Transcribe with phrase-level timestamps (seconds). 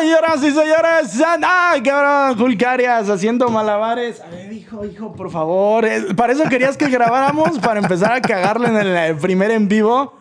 [0.00, 2.38] Señoras y señores, ¡ay, cabrón!
[2.38, 4.20] Julcarias haciendo malabares.
[4.20, 5.84] A ver, hijo, hijo, por favor.
[5.84, 9.66] Eh, Para eso querías que grabáramos, para empezar a cagarle en el eh, primer en
[9.66, 10.14] vivo.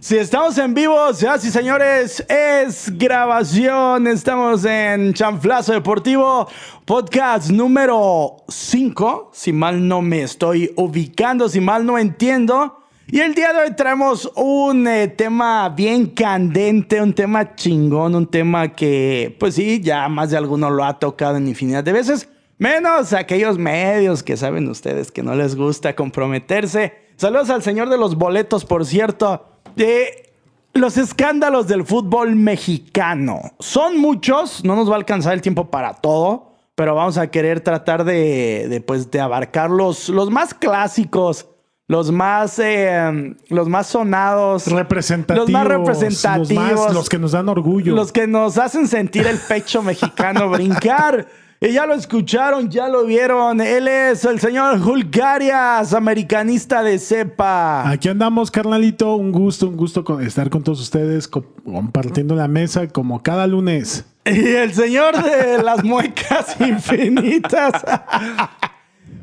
[0.00, 4.08] Si estamos en vivo, señoras y señores, es grabación.
[4.08, 6.48] Estamos en Chanflazo Deportivo,
[6.84, 9.30] podcast número 5.
[9.32, 12.79] Si mal no me estoy ubicando, si mal no entiendo.
[13.12, 18.28] Y el día de hoy traemos un eh, tema bien candente, un tema chingón, un
[18.28, 22.28] tema que, pues sí, ya más de alguno lo ha tocado en infinidad de veces.
[22.58, 26.92] Menos aquellos medios que saben ustedes que no les gusta comprometerse.
[27.16, 29.44] Saludos al señor de los boletos, por cierto.
[29.74, 30.32] De
[30.74, 33.40] los escándalos del fútbol mexicano.
[33.58, 37.60] Son muchos, no nos va a alcanzar el tiempo para todo, pero vamos a querer
[37.60, 41.48] tratar de, de, pues, de abarcar los, los más clásicos
[41.90, 47.32] los más, eh, los más sonados, representativos, los más representativos, los, más, los, que nos
[47.32, 51.26] dan orgullo, los que nos hacen sentir el pecho mexicano brincar.
[51.60, 53.60] Y ya lo escucharon, ya lo vieron.
[53.60, 57.90] Él es el señor Julgarias, americanista de cepa.
[57.90, 59.16] Aquí andamos, carnalito.
[59.16, 64.04] Un gusto, un gusto estar con todos ustedes, compartiendo la mesa como cada lunes.
[64.24, 67.72] Y el señor de las muecas infinitas.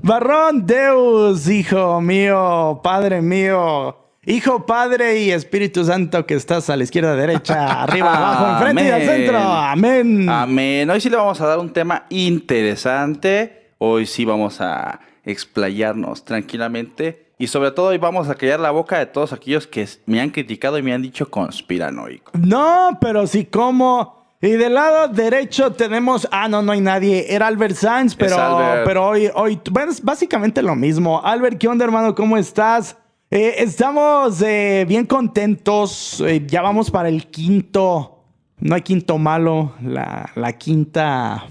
[0.02, 6.84] Barrón Deus, hijo mío, padre mío, hijo, padre y Espíritu Santo que estás a la
[6.84, 9.38] izquierda, derecha, arriba, abajo, enfrente y al centro.
[9.40, 10.30] Amén.
[10.30, 10.90] Amén.
[10.90, 13.72] Hoy sí le vamos a dar un tema interesante.
[13.80, 17.28] Hoy sí vamos a explayarnos tranquilamente.
[17.40, 20.32] Y sobre todo hoy vamos a callar la boca de todos aquellos que me han
[20.32, 22.32] criticado y me han dicho conspiranoico.
[22.34, 24.17] No, pero sí como...
[24.42, 26.28] Y del lado derecho tenemos.
[26.32, 27.26] Ah, no, no hay nadie.
[27.34, 28.86] Era Albert Sainz, pero, Albert.
[28.86, 29.60] pero hoy, hoy.
[29.72, 31.22] Bueno, es básicamente lo mismo.
[31.24, 32.14] Albert, ¿qué onda, hermano?
[32.14, 32.98] ¿Cómo estás?
[33.32, 36.22] Eh, estamos eh, bien contentos.
[36.26, 38.26] Eh, ya vamos para el quinto.
[38.60, 39.74] No hay quinto malo.
[39.82, 41.46] La, la quinta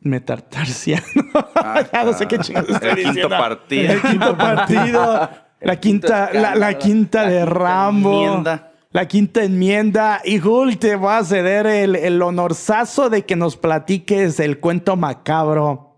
[0.00, 1.02] metatarsia.
[1.54, 3.20] Ah, ya no sé qué chingados estoy el diciendo.
[3.20, 3.92] Quinto partido.
[3.92, 5.30] El quinto partido.
[5.60, 8.24] la quinta, la, la, quinta de Rambo.
[8.24, 8.71] Enmienda.
[8.92, 10.20] La quinta enmienda.
[10.24, 14.96] Y Jul, te voy a ceder el, el honorazo de que nos platiques el cuento
[14.96, 15.92] macabro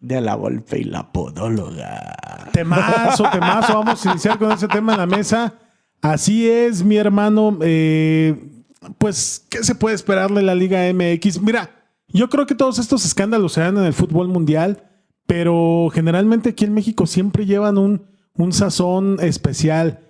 [0.00, 2.16] de la Volpe y la podóloga.
[2.52, 3.74] Temazo, temazo.
[3.74, 5.54] Vamos a iniciar con ese tema en la mesa.
[6.00, 7.58] Así es, mi hermano.
[7.60, 8.62] Eh,
[8.98, 11.42] pues, ¿qué se puede esperar de la Liga MX?
[11.42, 11.70] Mira,
[12.08, 14.84] yo creo que todos estos escándalos se dan en el fútbol mundial,
[15.26, 20.00] pero generalmente aquí en México siempre llevan un, un sazón especial.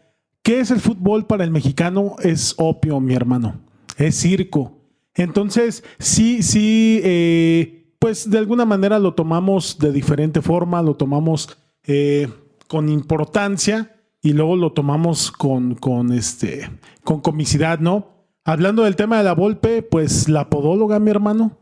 [0.49, 2.17] ¿Qué es el fútbol para el mexicano?
[2.23, 3.61] Es opio, mi hermano.
[3.99, 4.79] Es circo.
[5.15, 11.59] Entonces, sí, sí, eh, pues de alguna manera lo tomamos de diferente forma, lo tomamos
[11.87, 12.29] eh,
[12.67, 16.71] con importancia y luego lo tomamos con, con, este,
[17.05, 18.25] con comicidad, ¿no?
[18.43, 21.59] Hablando del tema de la Volpe, pues la podóloga, mi hermano.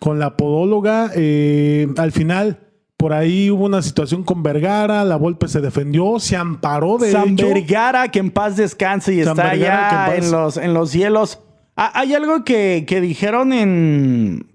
[0.00, 2.65] Con la podóloga, eh, al final
[3.06, 7.34] por ahí hubo una situación con Vergara, la Volpe se defendió, se amparó de San
[7.34, 7.46] hecho.
[7.46, 11.38] Vergara, que en paz descanse y San está Vergara, allá en los, en los cielos.
[11.76, 14.48] Ah, hay algo que, que dijeron en...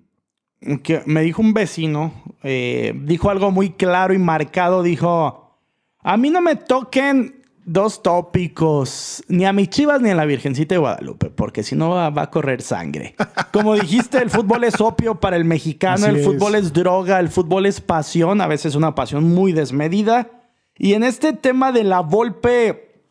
[0.84, 2.11] que me dijo un vecino,
[2.44, 5.57] eh, dijo algo muy claro y marcado, dijo,
[6.03, 7.41] a mí no me toquen
[7.71, 11.91] dos tópicos, ni a mis chivas ni a la Virgencita de Guadalupe, porque si no
[11.91, 13.15] va, a correr sangre.
[13.53, 17.29] Como dijiste, el fútbol es opio para el mexicano, Así el fútbol es droga, el
[17.29, 20.29] fútbol es pasión, a veces una pasión muy desmedida.
[20.77, 23.03] Y en este tema de la Volpe,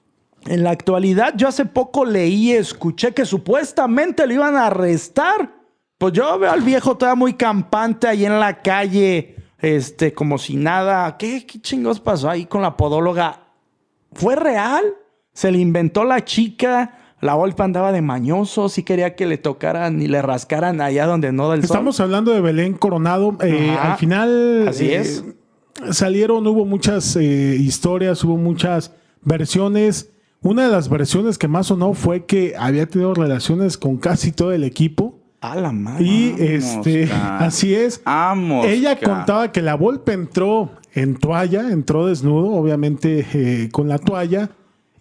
[0.46, 5.54] en la actualidad, yo hace poco leí, escuché que supuestamente lo iban a arrestar.
[5.96, 10.56] Pues yo veo al viejo todavía muy campante ahí en la calle, este, como si
[10.56, 11.16] nada.
[11.16, 13.39] ¿Qué, qué chingos pasó ahí con la podóloga?
[14.12, 14.84] ¿Fue real?
[15.32, 16.96] ¿Se le inventó la chica?
[17.20, 21.32] La Volpe andaba de mañoso, sí quería que le tocaran y le rascaran allá donde
[21.32, 21.76] no del sol.
[21.76, 23.36] Estamos hablando de Belén Coronado.
[23.42, 24.68] Eh, al final.
[24.68, 25.24] Así eh, es.
[25.90, 30.10] Salieron, hubo muchas eh, historias, hubo muchas versiones.
[30.40, 34.52] Una de las versiones que más sonó fue que había tenido relaciones con casi todo
[34.52, 35.18] el equipo.
[35.42, 36.04] A la madre.
[36.04, 38.02] Y este, así es.
[38.64, 44.50] Ella contaba que la Volpe entró en toalla, entró desnudo, obviamente eh, con la toalla,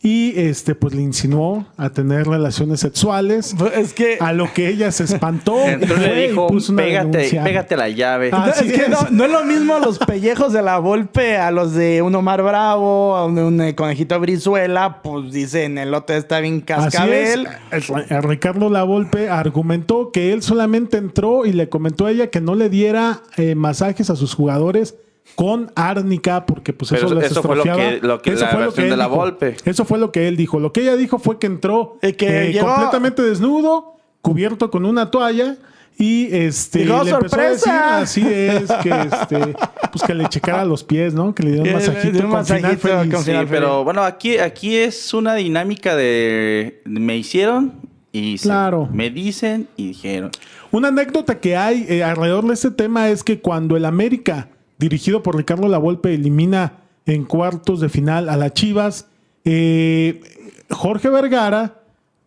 [0.02, 3.54] y este, pues le insinuó a tener relaciones sexuales.
[3.58, 4.18] Pues Es que...
[4.22, 5.58] A lo que ella se espantó.
[5.70, 8.30] Y fue le dijo, puso una pégate, pégate la llave.
[8.32, 8.90] Ah, No, Así es que es.
[8.90, 12.42] no, no es lo mismo los pellejos de la Volpe a los de un Omar
[12.42, 17.48] Bravo, a un, un, eh, conejito Brizuela, pues dicen el otro está bien Así cascabel.
[17.72, 17.90] es.
[17.90, 22.56] Eh, Ricardo Lavolpe argumentó que él solamente entró y le comentó a ella que no
[22.56, 24.96] le diera eh, masajes a sus jugadores
[25.36, 28.60] con árnica porque pues eso, les eso fue lo que- lo que- Eso la fue
[28.62, 29.16] versión él de la dijo.
[29.16, 29.56] Volpe.
[29.66, 30.60] Eso fue lo que él dijo.
[30.60, 32.10] Lo que ella dijo fue que entró que
[32.48, 35.56] eh, llegó- completamente desnudo, cubierto con una toalla
[36.02, 39.54] Y este Dijo, le empezó a decir, "¡Sorpresa!" así es, que este,
[39.92, 41.36] pues que le checara los pies, ¿no?
[41.36, 43.14] Que le diera un Que masajito un con final masajito feliz.
[43.16, 47.74] con Sí, pero bueno, aquí, aquí es una dinámica de me hicieron
[48.14, 48.88] y se- Claro.
[48.94, 50.32] me dicen y dijeron.
[50.72, 54.48] Una anécdota que hay eh, alrededor de este tema es que cuando el América,
[54.80, 56.74] dirigido por Ricardo Lavolpe, elimina
[57.06, 59.08] en cuartos de final a las Chivas,
[59.46, 60.22] eh,
[60.70, 61.76] Jorge Vergara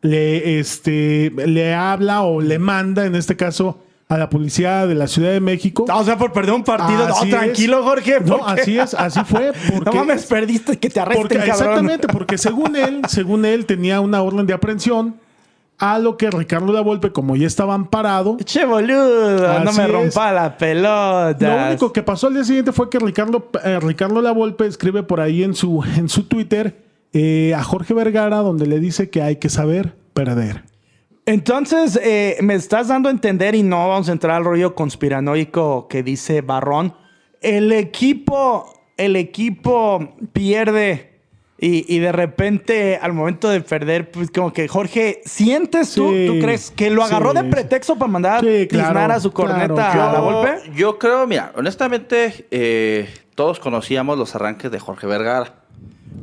[0.00, 3.78] le, este, le habla o le manda, en este caso,
[4.08, 5.86] a la policía de la Ciudad de México.
[5.90, 7.04] O sea, por perder un partido.
[7.06, 7.42] Así no, es.
[7.42, 8.20] tranquilo, Jorge.
[8.20, 9.52] No, así es, así fue.
[9.72, 11.52] Porque, No mames, perdiste que te arresten, porque- cabrón.
[11.54, 15.16] exactamente, porque según él, según él, tenía una orden de aprehensión,
[15.84, 19.90] a lo que Ricardo Lavolpe, como ya estaba amparado, Che, boludo, no me es.
[19.90, 21.36] rompa la pelota.
[21.40, 25.20] Lo único que pasó al día siguiente fue que Ricardo, eh, Ricardo Lavolpe escribe por
[25.20, 29.36] ahí en su, en su Twitter eh, a Jorge Vergara donde le dice que hay
[29.36, 30.62] que saber perder.
[31.26, 35.88] Entonces, eh, me estás dando a entender, y no vamos a entrar al rollo conspiranoico
[35.88, 36.94] que dice Barrón.
[37.40, 41.11] El equipo, el equipo pierde.
[41.64, 46.10] Y, y de repente, al momento de perder, pues como que Jorge, ¿sientes tú?
[46.10, 49.12] Sí, ¿Tú crees que lo agarró sí, de pretexto para mandar Sí, a tiznar claro,
[49.14, 50.70] a su corneta claro, a la golpe?
[50.74, 55.54] Yo creo, mira, honestamente, eh, todos conocíamos los arranques de Jorge Vergara.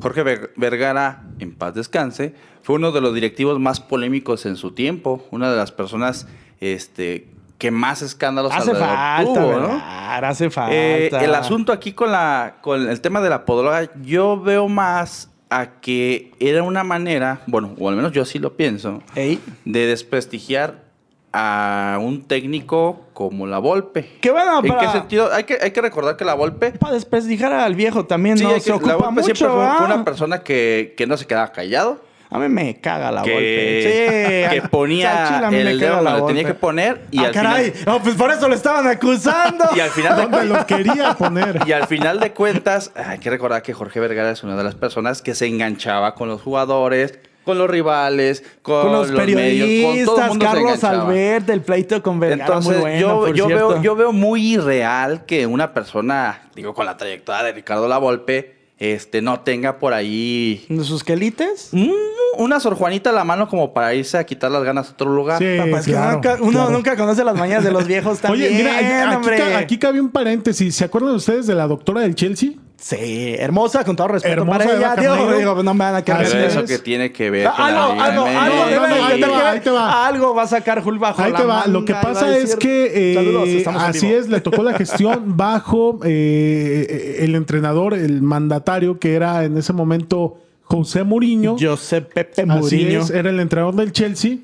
[0.02, 4.72] Jorge Ver- Vergara, en paz descanse, fue uno de los directivos más polémicos en su
[4.72, 6.28] tiempo, una de las personas
[6.60, 7.28] este,
[7.60, 9.84] que más escándalos Hace alrededor falta, tuvo, ¿no?
[9.84, 10.74] Hace falta.
[10.76, 15.30] Eh, el asunto aquí con, la, con el tema de la podóloga, yo veo más
[15.52, 19.40] a que era una manera, bueno, o al menos yo así lo pienso, Ey.
[19.66, 20.88] de desprestigiar
[21.34, 24.18] a un técnico como la Volpe.
[24.22, 25.32] Qué bueno, ¿En para- qué sentido?
[25.32, 26.72] Hay que, hay que recordar que la Volpe...
[26.72, 28.52] Para desprestigiar al viejo también, Sí, ¿no?
[28.52, 29.84] hay Se que- la Volpe siempre fue, fue ¿ah?
[29.86, 32.02] una persona que, que no se quedaba callado.
[32.32, 34.50] A mí me caga la que, golpe.
[34.52, 36.46] Sí, que ponía a mí me el dedo donde tenía Volpe.
[36.46, 37.72] que poner y ah, al caray.
[37.72, 37.86] final...
[37.88, 39.66] No, pues por eso lo estaban acusando.
[39.76, 41.60] Y al final de Donde lo quería poner.
[41.66, 44.76] Y al final de cuentas, hay que recordar que Jorge Vergara es una de las
[44.76, 49.18] personas que se enganchaba con los jugadores, con los rivales, con, con los, medios, con
[49.18, 50.84] todo el periodistas, mundo Carlos.
[50.84, 53.68] Albert, del pleito con Vergara, Entonces, muy bueno, yo, por yo, cierto.
[53.70, 58.59] veo, yo veo muy irreal que una persona, digo, con la trayectoria de Ricardo Lavolpe,
[58.80, 61.70] este, no tenga por ahí ¿De sus quelites?
[61.74, 61.92] mm,
[62.38, 65.14] una Sor Juanita a la mano como para irse a quitar las ganas a otro
[65.14, 65.40] lugar.
[65.40, 66.70] Sí, Papá, es que claro, nunca- uno claro.
[66.72, 70.76] nunca conoce las mañas de los viejos también, Oye, mira, aquí, aquí cabe un paréntesis.
[70.76, 72.52] ¿Se acuerdan ustedes de la doctora del Chelsea?
[72.82, 75.38] Sí, hermosa, con todo respeto Hermosa para de ella.
[75.38, 76.66] Digo, no me van a quedar Pero eso es.
[76.72, 79.04] que tiene que ver Ah, con Algo, la Liga algo, algo, no, debe- no, debe-
[79.04, 80.08] ahí te va, debe- ahí te va.
[80.08, 81.68] algo va a sacar Jul bajo Ahí la te va.
[81.68, 83.50] Lo que pasa es que eh, Saludos,
[83.84, 89.58] así es, le tocó la gestión bajo eh, el entrenador, el mandatario que era en
[89.58, 91.58] ese momento José Mourinho.
[91.60, 93.02] José Pepe Así Mourinho.
[93.02, 94.38] es, era el entrenador del Chelsea.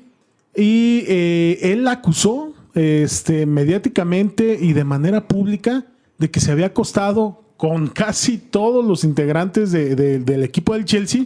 [0.54, 5.84] Y eh, él la acusó este, mediáticamente y de manera pública
[6.18, 10.84] de que se había acostado con casi todos los integrantes de- de- del equipo del
[10.84, 11.24] Chelsea,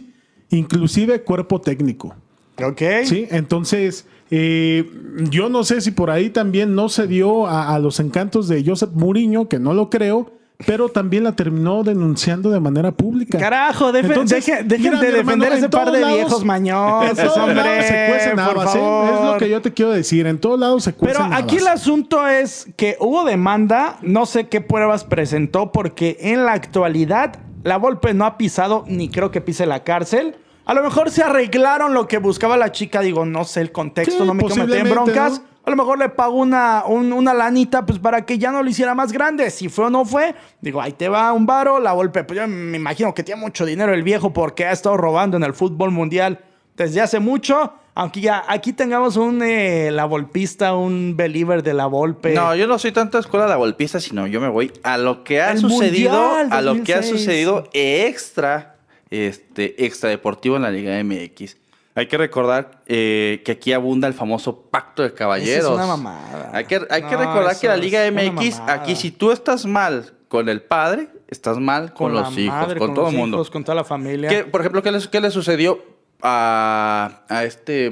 [0.49, 2.15] inclusive cuerpo técnico.
[2.63, 2.81] Ok.
[3.05, 4.89] Sí, entonces eh,
[5.29, 8.63] yo no sé si por ahí también no se dio a, a los encantos de
[8.65, 10.31] Josep Mourinho, que no lo creo,
[10.65, 13.37] pero también la terminó denunciando de manera pública.
[13.37, 17.09] Carajo, defe- Entonces, deje- dejen mira, de defender en ese par de lados- viejos mañosos,
[17.09, 17.55] En todos hombre.
[17.55, 18.79] lados se cuecen habas, ¿eh?
[18.79, 20.27] Es lo que yo te quiero decir.
[20.27, 24.47] En todos lados se cuecen Pero aquí el asunto es que hubo demanda, no sé
[24.47, 29.41] qué pruebas presentó, porque en la actualidad la Volpe no ha pisado ni creo que
[29.41, 30.35] pise la cárcel.
[30.65, 34.19] A lo mejor se arreglaron lo que buscaba la chica, digo, no sé el contexto,
[34.21, 35.39] Sí, no me quiero meter en broncas.
[35.39, 35.50] ¿no?
[35.63, 38.69] A lo mejor le pagó una, un- una lanita pues para que ya no lo
[38.69, 39.49] hiciera más grande.
[39.51, 42.23] Si fue o no fue, digo, ahí te va un varo, la Volpe.
[42.23, 45.43] Pues yo me imagino que tiene mucho dinero el viejo porque ha estado robando en
[45.43, 46.39] el fútbol mundial
[46.75, 47.73] desde hace mucho.
[47.93, 52.33] Aunque ya aquí tengamos un eh, la volpista, un believer de la Volpe.
[52.33, 55.41] No, yo no soy tanto escuela de golpista, sino yo me voy a lo que
[55.41, 57.19] ha El sucedido, Mundial a lo que ha 2006.
[57.19, 58.77] sucedido extra,
[59.09, 61.57] este, extra deportivo en la Liga MX.
[61.93, 65.65] Hay que recordar eh, que aquí abunda el famoso pacto de caballeros.
[65.65, 66.49] Es una mamada.
[66.53, 70.47] Hay que, hay que recordar que la Liga MX, aquí si tú estás mal con
[70.47, 73.37] el padre, estás mal con, los hijos, madre, con, todo el mundo.
[73.37, 74.29] hijos, con toda la familia.
[74.29, 75.83] ¿Qué- por ejemplo, ¿qué le, qué sucedió
[76.21, 77.91] a, a este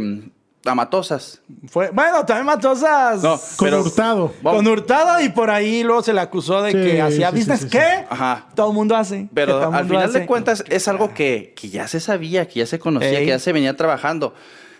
[0.69, 1.41] a Matosas?
[1.67, 3.21] Fue, bueno, también Matosas.
[3.23, 4.33] No, Con pero- Hurtado.
[4.43, 7.59] Con Hurtado y por ahí luego se le acusó de Sí, que hacía sí, business.
[7.61, 7.71] sí, sí.
[7.71, 8.05] ¿Qué?
[8.09, 8.47] Ajá.
[8.55, 9.27] Todo el mundo hace.
[9.33, 10.19] Pero al final hace.
[10.19, 13.25] de cuentas es algo que, que ya se sabía, que ya se conocía, Ey.
[13.25, 14.33] que ya se venía trabajando.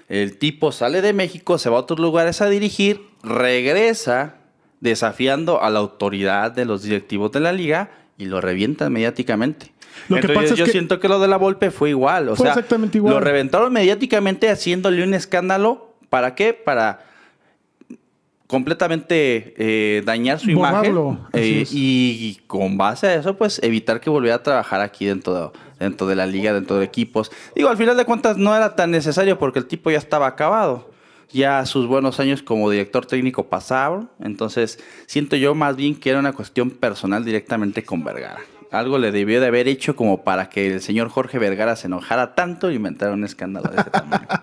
[0.08, 4.36] El tipo sale de México, se va a otros lugares a dirigir, regresa
[4.80, 9.72] desafiando a la autoridad de los directivos de la liga y lo revientan mediáticamente.
[10.08, 12.30] Lo que pasa es yo que- siento que lo de la Volpe fue igual.
[12.30, 13.16] O Fue sea, exactamente igual.
[13.16, 15.94] Lo reventaron mediáticamente haciéndole un escándalo.
[16.10, 16.54] ¿Para qué?
[16.54, 17.06] Para
[18.48, 21.70] completamente eh, dañar su Borrarlo, imagen eh, es.
[21.72, 26.08] y, con base a eso, pues evitar que volviera a trabajar aquí dentro de, dentro
[26.08, 27.32] de la liga, dentro de equipos.
[27.56, 30.90] Digo, al final de cuentas no era tan necesario porque el tipo ya estaba acabado.
[31.32, 34.10] Ya sus buenos años como director técnico pasaron.
[34.20, 38.40] Entonces, siento yo más bien que era una cuestión personal directamente con Vergara.
[38.72, 42.36] Algo le debió de haber hecho como para que el señor Jorge Vergara se enojara
[42.36, 44.28] tanto y inventara un escándalo de ese tamaño.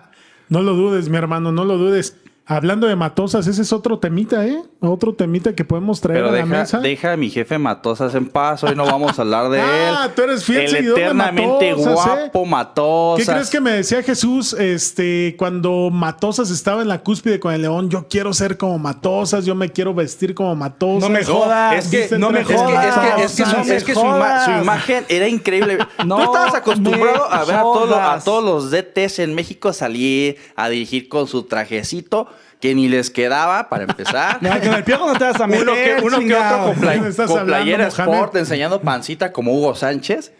[0.49, 2.15] No lo dudes, mi hermano, no lo dudes.
[2.49, 4.63] Hablando de Matosas, ese es otro temita, ¿eh?
[4.79, 6.79] Otro temita que podemos traer Pero a la deja, mesa.
[6.79, 8.63] deja a mi jefe Matosas en paz.
[8.63, 9.65] Hoy no vamos a hablar de él.
[9.67, 11.73] Ah, tú eres fiel El seguidor de eternamente ¿eh?
[11.73, 13.25] guapo Matosas.
[13.25, 17.63] ¿Qué crees que me decía Jesús este, cuando Matosas estaba en la cúspide con el
[17.63, 17.89] león?
[17.89, 21.09] Yo quiero ser como Matosas, yo me quiero vestir como Matosas.
[21.09, 21.91] No me jodas.
[21.93, 22.85] es que- no me Es que, jodas.
[22.85, 24.63] es que- es que su, no me es que su, ima- su jodas.
[24.63, 25.79] imagen era increíble.
[26.05, 29.35] No Tú estabas acostumbrado me a ver a, todos los- a todos los DTs en
[29.35, 34.39] México salir a dirigir con su trajecito que ni les quedaba para empezar.
[34.39, 36.55] Con el piojo no te vas a meter, uno que, uno que chingado.
[36.61, 38.13] otro con, play- ¿De qué estás con hablando, playera Mohamed?
[38.13, 40.33] sport enseñando pancita como Hugo Sánchez.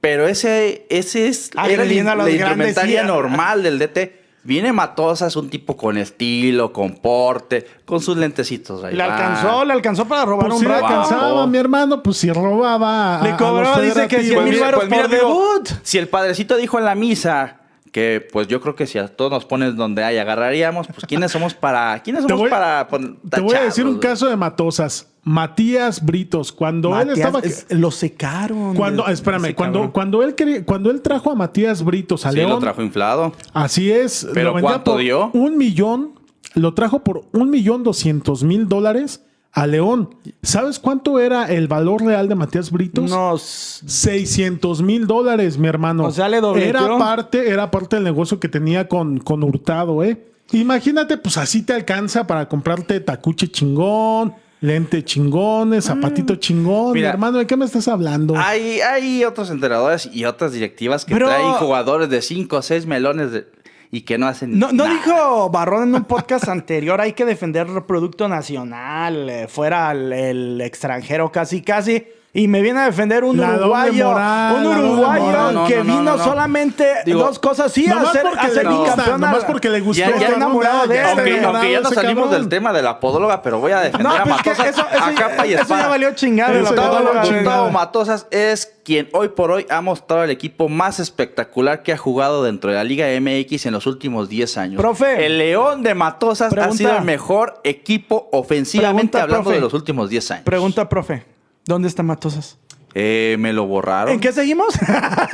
[0.00, 3.06] Pero ese, ese es era la indumentaria sí.
[3.06, 4.20] normal del DT.
[4.44, 8.82] Viene Matosas, un tipo con estilo, con porte, con sus lentecitos.
[8.82, 9.14] ahí Le va.
[9.14, 10.86] alcanzó, le alcanzó para robar Pues un le rato.
[10.86, 13.20] alcanzaba, mi hermano, pues si robaba.
[13.20, 14.42] a- Le a cobró, los dice que federativos.
[14.42, 15.68] 100 mil varos mira, por digo, debut.
[15.84, 17.60] Si el padrecito dijo en la misa
[17.92, 21.30] que, pues yo creo que si a todos nos pones donde hay, agarraríamos, pues ¿quiénes
[21.30, 24.36] somos para, quiénes Te somos voy- para pon- Te voy a decir un caso de
[24.36, 25.08] Matosas.
[25.24, 27.38] Matías Britos, cuando él estaba.
[27.40, 28.74] es- lo secaron.
[28.74, 29.92] Cuando, espérame, cuando, cabrón.
[29.92, 33.32] cuando él quería- cuando él trajo a Matías Britos a Sí, León, lo trajo inflado.
[33.52, 35.30] así es, ¿Pero lo cuánto dio?
[35.34, 36.14] un millón,
[36.54, 39.22] lo trajo por un millón doscientos mil dólares
[39.52, 40.14] a León.
[40.42, 43.10] ¿Sabes cuánto era el valor real de Matías Britos?
[43.10, 46.04] Unos 600 mil dólares, mi hermano.
[46.04, 46.68] O sea, le dobleteó.
[46.86, 50.26] Era parte, era parte del negocio que tenía con, con Hurtado, ¿eh?
[50.52, 56.92] Imagínate, pues así te alcanza para comprarte tacuche chingón, lente chingones, zapatito chingón.
[56.92, 57.10] Mi Mira.
[57.10, 58.34] hermano, ¿de qué me estás hablando?
[58.36, 63.32] Hay, hay otros entrenadores y otras directivas que traen jugadores de 5 o 6 melones
[63.32, 63.46] de-
[63.92, 64.90] y que no hacen No, no nada.
[64.96, 70.12] dijo Barrón en un podcast anterior, hay que defender el producto nacional, eh, fuera el,
[70.12, 72.04] el extranjero casi casi.
[72.34, 75.54] Y me viene a defender un La uruguayo, moral, un uruguayo moral.
[75.54, 76.24] No, que no, no, vino no, no.
[76.24, 79.20] solamente Digo, dos cosas, sí, a ser, porque a ser bicampeón.
[79.20, 80.00] nomás porque le gustó.
[80.02, 81.18] Ya, ya enamorado de ya él.
[81.28, 82.40] está Aunque, ya nos salimos cabrón.
[82.40, 84.86] del tema de la podóloga, pero voy a defender No, a es que Matosas eso-
[84.90, 85.82] eso a ya- capa y eso espada.
[85.82, 87.70] ya valió chingada, Eso la ya valió Gustavo chingada.
[87.70, 92.42] Matosas es quien hoy por hoy ha mostrado el equipo más espectacular que ha jugado
[92.44, 94.80] dentro de la Liga MX en los últimos 10 años.
[94.80, 95.26] Profe.
[95.26, 96.74] El León de Matosas Pregunta.
[96.74, 99.54] ha sido el mejor equipo ofensivamente Pregunta, hablando profe.
[99.56, 100.44] de los últimos 10 años.
[100.44, 101.24] Pregunta, profe,
[101.66, 102.58] ¿dónde está Matosas?
[102.94, 104.14] Eh, me lo borraron.
[104.14, 104.74] ¿En qué seguimos?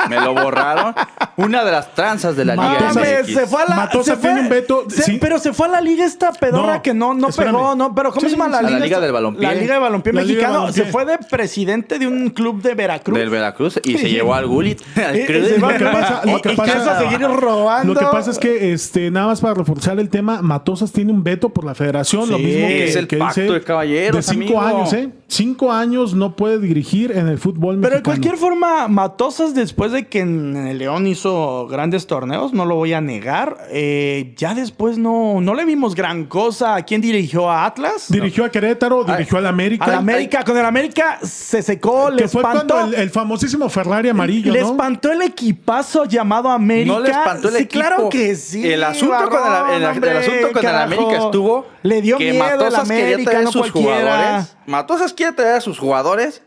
[0.08, 0.94] Me lo borraron.
[1.38, 3.32] Una de las tranzas de la Liga MX.
[3.32, 3.76] se fue a la.
[3.76, 5.18] Matosas se fue- tiene un veto, se- sí.
[5.20, 7.54] Pero se fue a la liga esta pedorra No, que no, no espérame.
[7.54, 7.94] pegó, ¿no?
[7.94, 8.80] Pero ¿cómo Sí, se llama la a la liga?
[8.80, 9.00] Liga esta?
[9.06, 9.42] del Balompié.
[9.42, 10.58] La Liga de Balompié La Liga Mexicano.
[10.60, 10.84] Balompié.
[10.84, 13.16] Se fue de presidente de un club de Veracruz.
[13.18, 14.80] Del Veracruz y se llevó al Gullit.
[14.96, 15.48] al Y- y Cruz.
[15.48, 17.94] se va- Lo que pasa- lo y- que y pasa- quiso seguir robando.
[17.94, 21.22] Lo que pasa es que, este, nada más para reforzar el tema, Matosas tiene un
[21.22, 24.26] veto por la federación, lo Sí, mismo que es el que pacto dice de caballeros,
[24.26, 24.78] De cinco amigo.
[24.80, 25.10] años, ¿eh?
[25.28, 28.02] Cinco años no puede dirigir en el fútbol Pero de mexicano.
[28.02, 32.92] cualquier forma, Matosas, después de que en el León hizo grandes torneos, no lo voy
[32.92, 36.74] a negar, eh, ya después no, no le vimos gran cosa.
[36.76, 37.50] ¿A quién dirigió?
[37.50, 38.06] ¿A Atlas?
[38.08, 39.84] Dirigió a Querétaro, dirigió al América.
[39.84, 40.44] Al América.
[40.44, 42.74] Con el América se secó, le Que fue espantó.
[42.74, 44.70] cuando el, el famosísimo Ferrari amarillo, le ¿no?
[44.70, 46.94] espantó el equipazo llamado América.
[46.94, 47.84] No le espantó el sí, equipo.
[47.84, 48.66] claro que sí.
[48.72, 50.66] El asunto con el, asunto con.
[50.66, 54.00] América estuvo Le dio que miedo Matosas América, traer no sus cualquiera.
[54.00, 54.56] jugadores.
[54.66, 56.42] Matosas quiere traer a sus jugadores.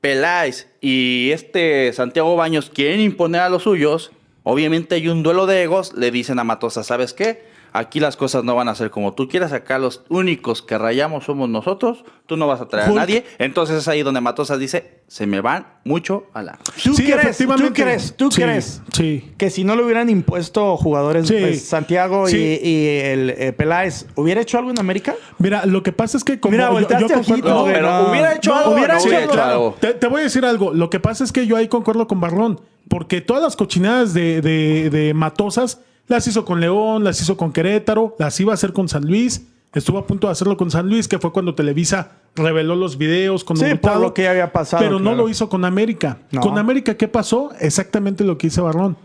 [0.00, 4.12] Peláez y este Santiago Baños quieren imponer a los suyos.
[4.42, 5.92] Obviamente hay un duelo de egos.
[5.94, 7.49] Le dicen a Matosas, ¿sabes qué?
[7.72, 9.52] Aquí las cosas no van a ser como tú quieras.
[9.52, 12.04] Acá los únicos que rayamos somos nosotros.
[12.26, 12.98] Tú no vas a traer Hulk.
[12.98, 13.24] a nadie.
[13.38, 16.58] Entonces es ahí donde Matosas dice, se me van mucho a la...
[16.82, 17.38] ¿Tú Sí, crees?
[17.38, 18.14] ¿Tú crees?
[18.16, 18.82] ¿Tú Sí, crees?
[18.92, 19.32] Sí.
[19.36, 21.36] Que si no le hubieran impuesto jugadores Sí.
[21.40, 22.60] pues, Santiago y- Sí.
[22.62, 25.14] y, el eh, Peláez, ¿hubiera hecho algo en América?
[25.38, 28.10] Mira, lo que pasa es que como Mira, yo- yo, volteaste No, pero no.
[28.10, 28.70] hubiera hecho No, algo.
[28.74, 29.32] hubiera no hecho hubiera algo.
[29.34, 29.74] hecho algo.
[29.80, 30.72] Te, te voy a decir algo.
[30.72, 32.60] Lo que pasa es que yo ahí concuerdo con Barrón.
[32.88, 37.52] Porque todas las cochinadas de, de- de Matosas las hizo con León, las hizo con
[37.52, 39.46] Querétaro, las iba a hacer con San Luis.
[39.72, 43.44] Estuvo a punto de hacerlo con San Luis, que fue cuando Televisa reveló los videos
[43.44, 46.18] con Sí, por lo que ya había pasado, Pero no lo hizo con América.
[46.32, 46.40] No.
[46.40, 47.50] Con América, ¿qué pasó?
[47.60, 48.96] Exactamente lo que dice Barrón.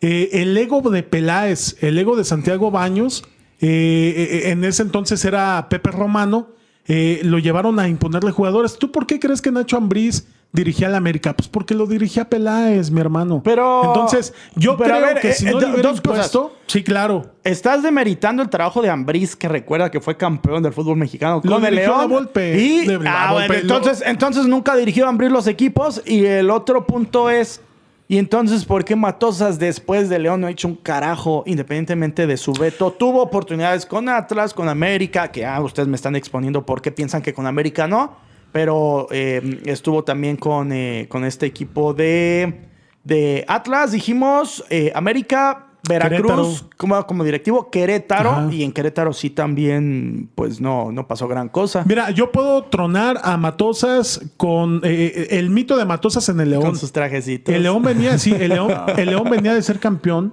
[0.00, 3.24] Eh, el ego de Peláez, el ego de Santiago Baños,
[3.60, 6.48] eh, eh, en ese entonces era Pepe Romano,
[6.86, 8.78] eh, lo llevaron a imponerle jugadores.
[8.78, 11.34] ¿Tú por qué crees que Nacho Ambriz dirigía al América?
[11.36, 13.42] Pues porque lo dirigía Peláez, mi hermano.
[13.44, 16.18] Pero- Entonces, yo pero creo ver, que eh, si eh, no le hubieran dos cosas.
[16.30, 17.26] puesto- sí, claro.
[17.44, 21.56] Estás demeritando el trabajo de Ambriz, que recuerda que fue campeón del fútbol mexicano Lo
[21.56, 21.98] con el León.
[21.98, 22.56] la Volpe.
[22.58, 26.00] Y, De- la ah, Volpe, bueno, lo- entonces, entonces nunca dirigió a Ambriz los equipos.
[26.06, 27.60] Y el otro punto es,
[28.06, 32.36] y entonces, ¿por qué Matosas después de León no ha hecho un carajo, independientemente de
[32.36, 32.92] su veto?
[32.92, 37.22] Tuvo oportunidades con Atlas, con América, que ah, ustedes me están exponiendo por qué piensan
[37.22, 38.22] que con América no.
[38.54, 42.68] Pero eh, estuvo también con, eh, con este equipo de,
[43.02, 43.90] de Atlas.
[43.90, 48.30] Dijimos eh, América, Veracruz como, como directivo, Querétaro.
[48.30, 48.48] Ajá.
[48.52, 51.82] Y en Querétaro sí también, pues no, no pasó gran cosa.
[51.84, 56.62] Mira, yo puedo tronar a Matosas con eh, el mito de Matosas en el León.
[56.62, 57.52] Con sus trajecitos.
[57.52, 60.32] El León venía, sí, el León, el León venía de ser campeón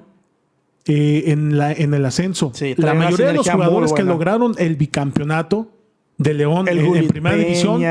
[0.85, 2.51] eh, en, la, en el ascenso.
[2.53, 5.80] Sí, la mayoría de los jugadores que lograron el bicampeonato
[6.21, 7.81] de León El en, primera división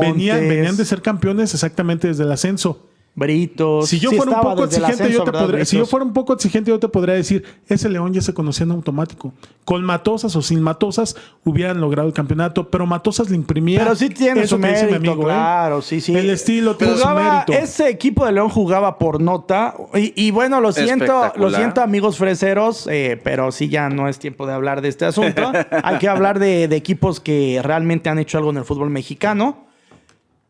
[0.00, 2.88] venían, venían de ser campeones exactamente desde el ascenso.
[3.14, 3.90] Britos.
[3.90, 6.14] Si yo Sí fuera un poco exigente, yo te ¿verdad, podría, si yo fuera un
[6.14, 9.34] poco exigente, yo te podría decir, ese León ya se conocía en automático.
[9.66, 11.14] Con Matosas o sin Matosas
[11.44, 13.80] hubieran logrado el campeonato, pero Matosas le imprimía.
[13.80, 15.16] Pero sí tiene eso su mi ¿eh?
[15.18, 16.16] claro, sí, sí.
[16.16, 17.52] El estilo tiene su Jugaba- mérito.
[17.52, 19.74] Ese equipo de León jugaba por nota.
[19.94, 24.18] Y, y bueno, lo siento, lo siento, amigos freseros, eh, pero sí ya no es
[24.18, 25.52] tiempo de hablar de este asunto.
[25.82, 29.66] Hay que hablar de, de equipos que realmente han hecho algo en el fútbol mexicano.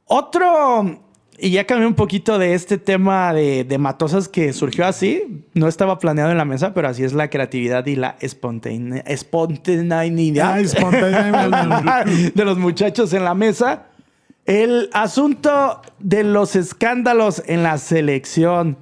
[0.05, 1.01] Otro,
[1.43, 5.45] y ya cambié un poquito de este tema de, de Matosas que surgió así.
[5.55, 10.61] No estaba planeado en la mesa, pero así es la creatividad y la espontane- espontaneidad
[11.87, 13.87] Ah, de los muchachos en la mesa.
[14.45, 18.77] El asunto de los escándalos en la selección.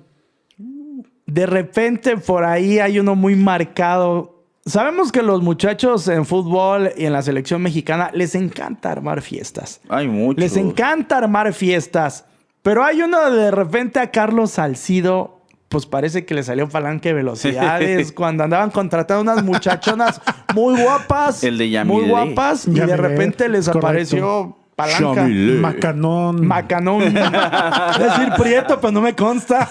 [1.26, 4.45] De repente por ahí hay uno muy marcado.
[4.67, 9.81] Sabemos que los muchachos en fútbol y en la selección mexicana les encanta armar fiestas.
[9.88, 10.40] Hay mucho.
[10.40, 12.25] Les encanta armar fiestas.
[12.62, 17.14] Pero hay uno de repente a Carlos Salcido, pues parece que le salió palanque de
[17.14, 20.21] velocidades cuando andaban contratando unas muchachonas
[20.54, 21.43] muy guapas.
[21.45, 22.08] El de Muy Yamile.
[22.08, 22.67] guapas.
[22.69, 23.87] Y de repente les correcto.
[23.87, 25.23] apareció palanca.
[25.23, 25.61] Yamile.
[25.61, 26.47] Macanón.
[26.47, 27.02] Macanón.
[27.17, 29.69] Es decir, prieto, pero no me consta.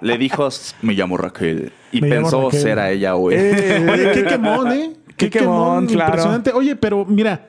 [0.00, 0.48] Le dijo,
[0.82, 1.72] me llamo Raquel.
[1.92, 2.60] Y Me pensó Raquel.
[2.60, 3.36] ser a ella, güey.
[3.38, 4.92] Eh, Oye, qué quemón, ¿eh?
[5.16, 6.08] Qué quemón, claro.
[6.12, 6.52] Impresionante.
[6.52, 7.48] Oye, pero mira,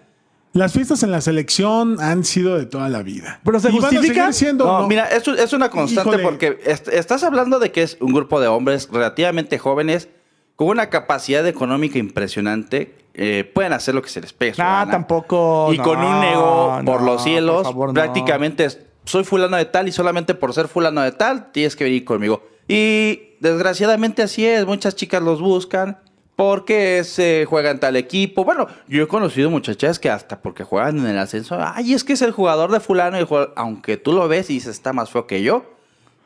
[0.55, 3.39] las fiestas en la selección han sido de toda la vida.
[3.43, 4.31] ¿Pero se justifica?
[4.33, 4.87] siendo, No, ¿no?
[4.87, 6.23] mira, esto es una constante Híjole.
[6.23, 10.09] porque est- estás hablando de que es un grupo de hombres relativamente jóvenes
[10.55, 12.95] con una capacidad económica impresionante.
[13.17, 14.55] eh, pueden hacer lo que se les pegue.
[14.57, 14.91] Ah, gana.
[14.91, 17.93] tampoco, Y con un ego por no, los cielos, por favor, no.
[17.93, 21.85] prácticamente es, soy fulano de tal y solamente por ser fulano de tal tienes que
[21.85, 22.43] venir conmigo.
[22.67, 24.65] Y desgraciadamente así es.
[24.65, 25.97] Muchas chicas los buscan.
[26.35, 28.43] Porque se juega en tal equipo.
[28.43, 31.57] Bueno, yo he conocido muchachas que hasta porque juegan en el ascenso.
[31.59, 33.19] Ay, es que es el jugador de fulano.
[33.19, 35.71] Y jugador- aunque tú lo ves y dices está más feo que yo.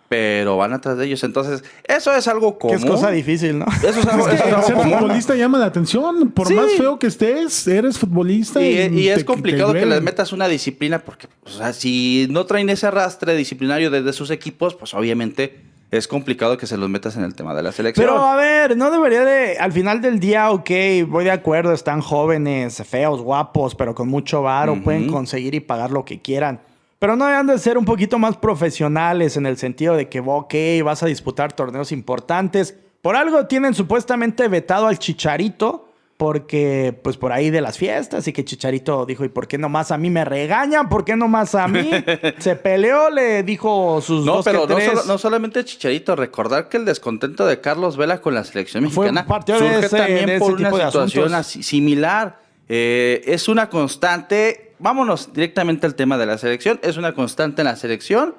[0.08, 1.24] Pero van atrás de ellos.
[1.24, 2.78] Entonces, eso es algo que común.
[2.78, 3.67] es cosa difícil, ¿no?
[3.84, 4.98] Eso es algo, Es que eso es el algo ser común.
[4.98, 6.32] futbolista llama la atención.
[6.32, 6.56] Por Sí.
[6.56, 8.60] más feo que estés, eres futbolista.
[8.60, 12.48] Y, y te- es complicado que les metas una disciplina porque, o sea, si no
[12.48, 17.17] traen ese arrastre disciplinario desde sus equipos, pues obviamente es complicado que se los metas
[17.17, 18.06] en el tema de la selección.
[18.06, 19.58] Pero a ver, no debería de.
[19.58, 20.69] Al final del día, ok,
[21.08, 25.91] voy de acuerdo, están jóvenes, feos, guapos, pero con mucho varo, pueden conseguir y pagar
[25.91, 26.62] lo que quieran.
[26.99, 30.54] Pero no deben de ser un poquito más profesionales en el sentido de que, ok,
[30.84, 32.75] vas a disputar torneos importantes.
[33.02, 35.88] Por algo tienen supuestamente vetado al Chicharito,
[36.23, 39.89] porque, pues por ahí de las fiestas, y que Chicharito dijo, ¿y por qué nomás
[39.89, 40.89] a mí me regañan?
[40.89, 41.89] ¿Por qué nomás a mí?
[42.39, 45.05] Se peleó, le dijo sus no, dos pero que no, tres.
[45.05, 49.43] no solamente Chicharito, recordar que el descontento de Carlos Vela con la selección Fue mexicana
[49.45, 52.41] de surge ese- también de por una de situación así- similar.
[52.67, 57.65] Eh, es una constante, vámonos directamente al tema de la selección, es una constante en
[57.67, 58.36] la selección,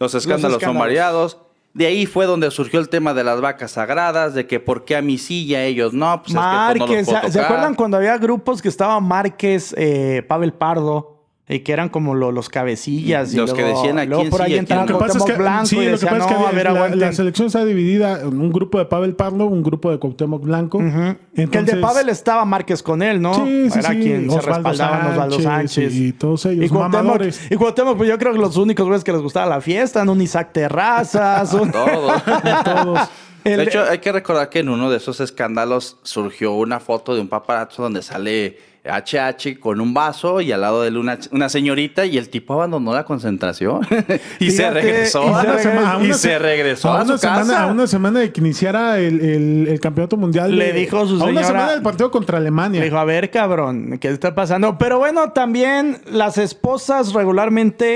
[0.00, 0.80] los escándalos, son escándalos.
[0.80, 1.38] variados.
[1.72, 4.96] De ahí fue donde surgió el tema de las vacas sagradas, de que por qué
[4.96, 6.20] a mí sí y a ellos no.
[6.22, 7.44] Pues es que, no ¿se- ¿se tocar.
[7.44, 11.19] acuerdan cuando había grupos que estaban Márquez, eh, Pavel Pardo,
[11.50, 13.34] y que eran como lo- los cabecillas?
[13.34, 15.18] y Los que decían a luego por ahí y a entraba quién Lo que pasa
[15.18, 17.00] es que, Blanco sí, y lo que pasa es no, que a ver, la, aguanten".
[17.00, 20.78] la selección está dividida en un grupo de Pavel Pardo, un grupo de Cuauhtémoc Blanco.
[20.78, 20.88] Ujú.
[20.88, 23.34] que el de Entonces- Pavel estaba Márquez con él, ¿no?
[23.34, 23.98] Sí, sí, Era sí.
[24.00, 27.50] quien se Osvaldo respaldaba en Osvaldo Sánchez y todos ellos, Y Cuauhtémoc, mamadores.
[27.50, 30.12] y Cuauhtémoc, pues yo creo que los únicos güeyes que les gustaba la fiesta, ¿no?
[30.12, 32.22] un Isaac Terrazas, un- todos.
[33.42, 37.14] El- de hecho, hay que recordar que en uno de esos escándalos surgió una foto
[37.14, 41.18] de un paparazzo donde sale HH con un vaso y al lado de él una,
[41.32, 43.86] una señorita y el tipo abandonó la concentración
[44.38, 45.24] y se regresó.
[45.28, 47.62] y A se a y regresó a a, una su semana, casa.
[47.64, 50.56] a una semana de que iniciara el, el- el campeonato mundial.
[50.56, 52.80] Le de- dijo su A una señora- semana del partido contra Alemania.
[52.80, 54.78] Le dijo, a ver, cabrón, ¿qué está pasando?
[54.78, 57.94] Pero bueno, también las esposas regularmente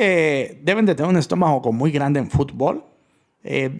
[0.51, 2.85] eh, deben de tener un estómago muy grande en fútbol.
[3.42, 3.70] eh,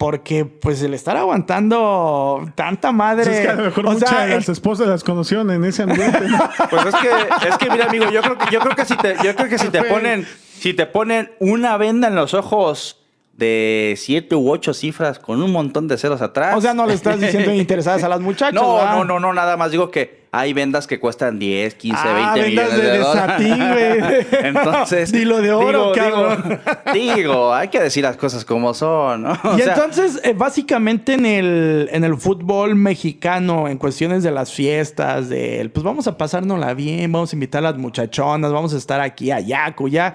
[0.00, 3.30] porque, pues, el estar aguantando tanta madre...
[3.34, 5.62] Es que a lo mejor o muchas sea, de las el- esposas las conocieron en
[5.62, 6.20] ese ambiente.
[6.26, 6.38] ¿no?
[6.70, 9.16] Pues es que, es que mira, amigo, yo creo que, yo creo que si te,
[9.22, 10.26] yo creo que si te ponen,
[10.58, 12.99] si te ponen una venda en los ojos
[13.40, 16.54] de siete u ocho cifras con un montón de ceros atrás.
[16.56, 18.92] o sea, no le estás diciendo interesadas a las muchachas, No, ¿verdad?
[18.98, 22.40] no, no, no, nada más digo que hay vendas que cuestan 10, 15, Ah, 20
[22.42, 23.38] vendas millones de, de dólares.
[23.48, 24.26] desatín, güey.
[24.46, 26.60] Entonces, Dilo de oro, cabrón.
[26.94, 29.32] Digo, digo, hay que decir las cosas como son, ¿no?
[29.42, 34.30] O Y sea, entonces, eh, básicamente en el, en el fútbol mexicano, en cuestiones de
[34.30, 38.72] las fiestas, de pues vamos a pasárnosla bien, vamos a invitar a las muchachonas, vamos
[38.72, 40.14] a estar aquí, allá, cuya.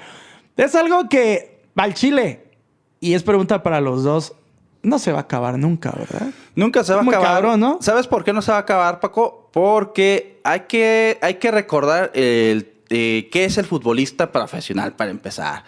[0.55, 2.44] Es algo que al Chile,
[3.05, 4.33] y es pregunta para los dos,
[4.81, 6.31] no se va a acabar nunca, ¿verdad?
[6.55, 7.33] Nunca se va a acabar.
[7.35, 7.77] cabrón, ¿no?
[7.79, 9.47] ¿Sabes por qué no se va a acabar, Paco?
[9.53, 15.65] Porque hay que, hay que recordar el, eh, qué es el futbolista profesional para empezar.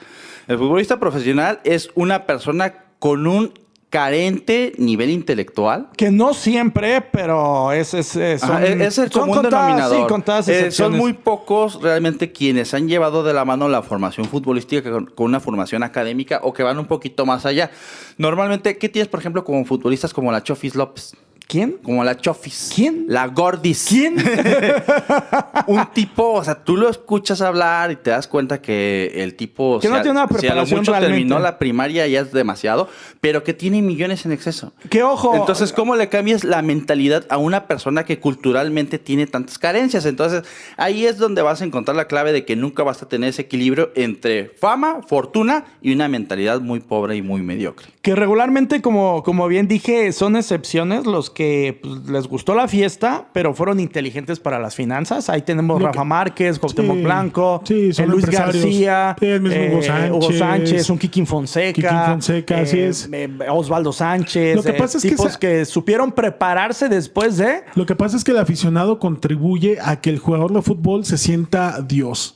[0.47, 3.53] El futbolista profesional es una persona con un
[3.89, 5.89] carente nivel intelectual.
[5.95, 9.97] Que no siempre, pero es, es, es- son- Ajá, es, el común contadas, denominador.
[10.01, 14.25] Sí, contadas Eh, son muy pocos realmente quienes han llevado de la mano la formación
[14.27, 17.71] futbolística con, con una formación académica o que van un poquito más allá.
[18.17, 21.13] Normalmente, ¿qué tienes, por ejemplo, como futbolistas como la Chofis López?
[21.47, 21.77] ¿Quién?
[21.81, 22.73] Como la Chofis.
[22.75, 23.05] ¿Quién?
[23.07, 23.85] La Gordis.
[23.87, 24.17] ¿Quién?
[25.67, 29.79] un tipo, o sea, tú lo escuchas hablar y te das cuenta que el tipo...
[29.79, 31.15] Que no tiene una si a lo preparación mucho realmente.
[31.15, 32.89] terminó la primaria ya es demasiado,
[33.21, 34.73] pero que tiene millones en exceso.
[34.89, 35.37] que ojo.
[35.37, 40.05] Entonces, ¿cómo le cambias la mentalidad a una persona que culturalmente tiene tantas carencias?
[40.05, 40.43] Entonces,
[40.75, 43.43] ahí es donde vas a encontrar la clave de que nunca vas a tener ese
[43.43, 47.87] equilibrio entre fama, fortuna y una mentalidad muy pobre y muy mediocre.
[48.01, 51.36] Que regularmente, como, como bien dije, son excepciones los que
[51.81, 55.29] pues, les gustó la fiesta, pero fueron inteligentes para las finanzas.
[55.29, 58.25] Ahí tenemos Rafa que- Márquez, Cuauhtémoc Sí, Blanco, sí, eh, Luis.
[58.25, 60.37] García, Sí, el mismo Hugo Sánchez.
[60.39, 63.09] Sánchez, un Kikín Fonseca, Kikín Fonseca, así es.
[63.11, 67.37] eh, Osvaldo Sánchez, Lo que eh, pasa es que tipos esa- que supieron prepararse después
[67.37, 67.63] de...
[67.75, 71.17] Lo que pasa es que el aficionado contribuye a que el jugador de fútbol se
[71.17, 72.35] sienta Dios.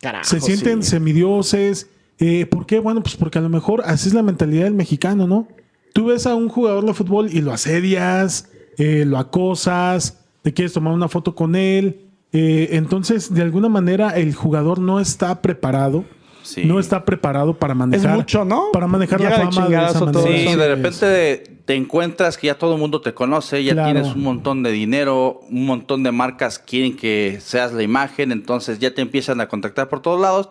[0.00, 0.90] Carajo, se sienten sí.
[0.90, 1.88] semidioses.
[2.20, 2.78] Eh, ¿Por qué?
[2.80, 5.48] Bueno, pues porque a lo mejor así es la mentalidad del mexicano, ¿no?
[5.92, 8.48] Tú ves a un jugador de fútbol y lo asedias,
[8.78, 12.04] eh, lo acosas, te quieres tomar una foto con él.
[12.32, 16.04] eh, entonces, de alguna manera, el jugador no está preparado.
[16.42, 16.64] Sí.
[16.64, 18.14] No está preparado para manejar.
[18.16, 18.66] mucho, ¿no?
[18.72, 20.38] Para manejar Llega la fama de esa todo manera.
[20.38, 20.58] Sí, eso.
[20.58, 23.92] de repente te encuentras que ya todo el mundo te conoce, ya Claro.
[23.92, 28.78] tienes un montón de dinero, un montón de marcas quieren que seas la imagen, entonces
[28.78, 30.48] ya te empiezan a contactar por todos lados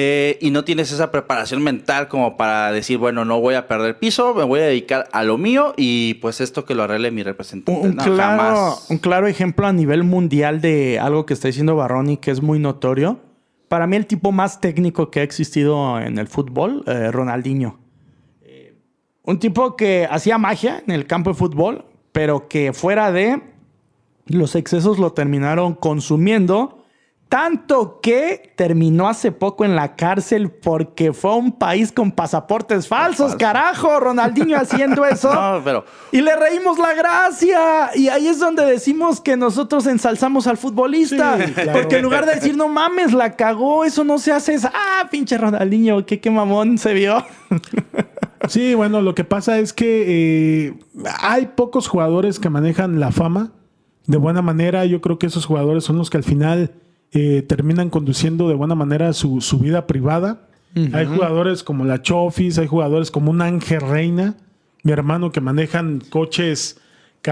[0.00, 3.98] eh, y no tienes esa preparación mental como para decir, bueno, no voy a perder
[3.98, 7.24] piso, me voy a dedicar a lo mío y pues esto que lo arregle mi
[7.24, 7.80] representante.
[7.80, 8.86] Un, No, claro, jamás.
[8.90, 12.60] un claro ejemplo a nivel mundial de algo que está diciendo Baroni que es muy
[12.60, 13.18] notorio.
[13.66, 17.80] Para mí el tipo más técnico que ha existido en el fútbol, eh, Ronaldinho.
[18.42, 18.76] Eh,
[19.24, 23.42] un tipo que hacía magia en el campo de fútbol, pero que fuera de
[24.26, 26.77] los excesos lo terminaron consumiendo.
[27.28, 32.88] Tanto que terminó hace poco en la cárcel porque fue a un país con pasaportes
[32.88, 33.32] falsos.
[33.32, 33.38] Falso.
[33.38, 35.34] Carajo, Ronaldinho haciendo eso.
[35.34, 37.90] No, pero Y le reímos la gracia.
[37.94, 41.36] Y ahí es donde decimos que nosotros ensalzamos al futbolista.
[41.36, 41.72] Sí, claro.
[41.72, 44.54] Porque en lugar de decir, no mames, la cagó, eso no se hace.
[44.54, 47.26] Es, ah, pinche Ronaldinho, qué, qué mamón se vio.
[48.48, 50.74] Sí, bueno, lo que pasa es que eh,
[51.20, 53.52] hay pocos jugadores que manejan la fama
[54.06, 54.86] de buena manera.
[54.86, 56.72] Yo creo que esos jugadores son los que al final
[57.12, 60.48] eh, terminan conduciendo de buena manera su, su vida privada.
[60.92, 64.36] Hay jugadores como la Chofis, hay jugadores como un Ángel Reina,
[64.84, 66.78] mi hermano, que manejan coches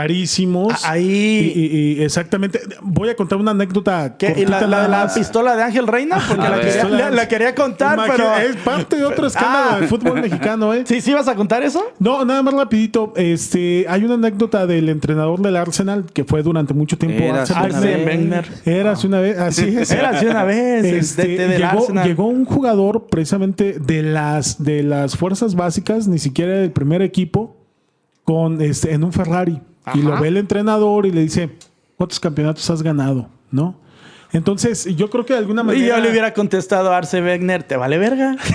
[0.01, 0.85] carísimos.
[0.85, 2.61] Ahí- Y, y- y exactamente.
[2.83, 4.17] Voy a contar una anécdota.
[4.19, 4.35] ¿Qué?
[4.37, 6.19] ¿Y la, la de la pistola de Ángel Reina?
[6.29, 8.37] Porque la quería, la- la quería contar, Imagina- pero.
[8.51, 9.79] Es parte de otro escándalo Ah.
[9.81, 10.83] del fútbol mexicano, ¿eh?
[10.87, 11.83] ¿Sí, sí vas a contar eso?
[11.99, 13.13] No, nada más rapidito.
[13.17, 17.97] Este, hay una anécdota del entrenador del Arsenal que fue durante mucho tiempo Érase Arsene
[18.03, 18.45] una Wenger.
[18.65, 19.91] Érase una vez, así es.
[19.91, 22.07] Érase una vez, el Este, del llegó, Arsenal.
[22.09, 27.57] llegó un jugador precisamente de las, de las fuerzas básicas, ni siquiera del primer equipo,
[28.25, 29.61] con este, en un Ferrari.
[29.95, 31.51] Y lo ve el entrenador y le dice,
[31.97, 33.29] ¿cuántos campeonatos has ganado?
[33.51, 33.77] ¿No?
[34.33, 35.97] Entonces, yo creo que de alguna Y manera.
[35.97, 38.37] yo le hubiera contestado a Arce Wegner, ¿te vale verga?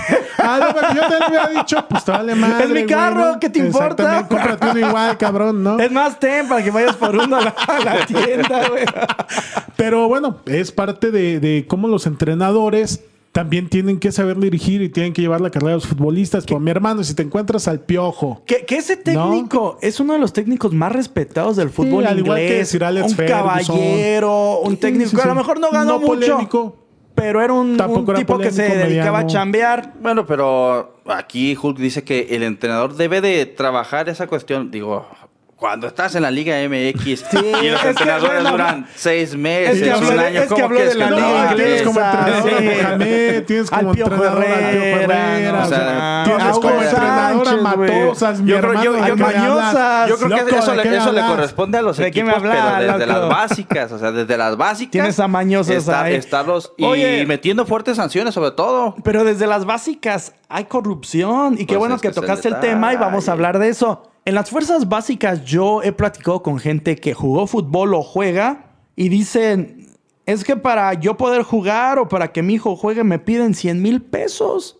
[0.44, 2.64] Ah, no, yo te le hubiera dicho, pues te vale madre.
[2.64, 3.38] Es mi carro, güey, ¿no?
[3.38, 4.26] ¿qué te importa?
[4.28, 5.78] Cómprate uno igual, cabrón, ¿no?
[5.78, 8.84] Es más, ten para que vayas por uno a la, a la tienda, güey.
[9.76, 14.90] Pero bueno, es parte de, de cómo los entrenadores también tienen que saber dirigir y
[14.90, 16.44] tienen que llevar la carrera de los futbolistas.
[16.44, 20.18] Pero mi hermano, si te encuentras al piojo, Que, que ese técnico es uno de
[20.18, 22.68] los técnicos más respetados del fútbol al igual que inglés.
[22.68, 23.38] Sir Alex un Ferguson.
[23.76, 26.08] caballero, un Sí, técnico sí, que a lo mejor no ganó No mucho.
[26.08, 26.76] polémico.
[27.14, 29.28] Pero era un, Tampoco un era tipo que se dedicaba a mediano.
[29.28, 29.92] chambear.
[30.00, 34.70] Bueno, pero aquí Hulk dice que el entrenador debe de trabajar esa cuestión.
[34.70, 35.06] Digo,
[35.62, 37.24] cuando estás en la Liga MX
[37.62, 40.94] y los entrenadores duran seis meses, es que habló un año, es que ¿cómo de
[40.96, 42.54] la que No, lo liga tienes como entrenador sí.
[42.56, 47.56] a Mohamed, tienes como al Piojo Herrera, o sea, tienes como entrenador a.
[47.62, 48.84] Matosas, mi Yo creo- hermano.
[48.84, 50.08] yo- ¿de yo creo- me hablas?
[50.08, 52.34] Yo creo Loco, que eso, ¿de le, eso le corresponde a los ¿De me equipos,
[52.34, 53.20] hablas, pero desde loco?
[53.20, 54.90] las básicas, o sea, desde las básicas.
[54.90, 56.14] Tienes a mañosos estar- ahí.
[56.16, 57.24] estarlos y Oye.
[57.26, 58.96] metiendo fuertes sanciones sobre todo.
[59.04, 61.54] Pero desde las básicas hay corrupción.
[61.54, 64.08] Y qué Pues bueno que tocaste el tema y vamos a hablar de eso.
[64.24, 69.08] En las fuerzas básicas yo he platicado con gente que jugó fútbol o juega y
[69.08, 69.88] dicen,
[70.26, 73.82] es que para yo poder jugar o para que mi hijo juegue me piden 100
[73.82, 74.78] mil pesos.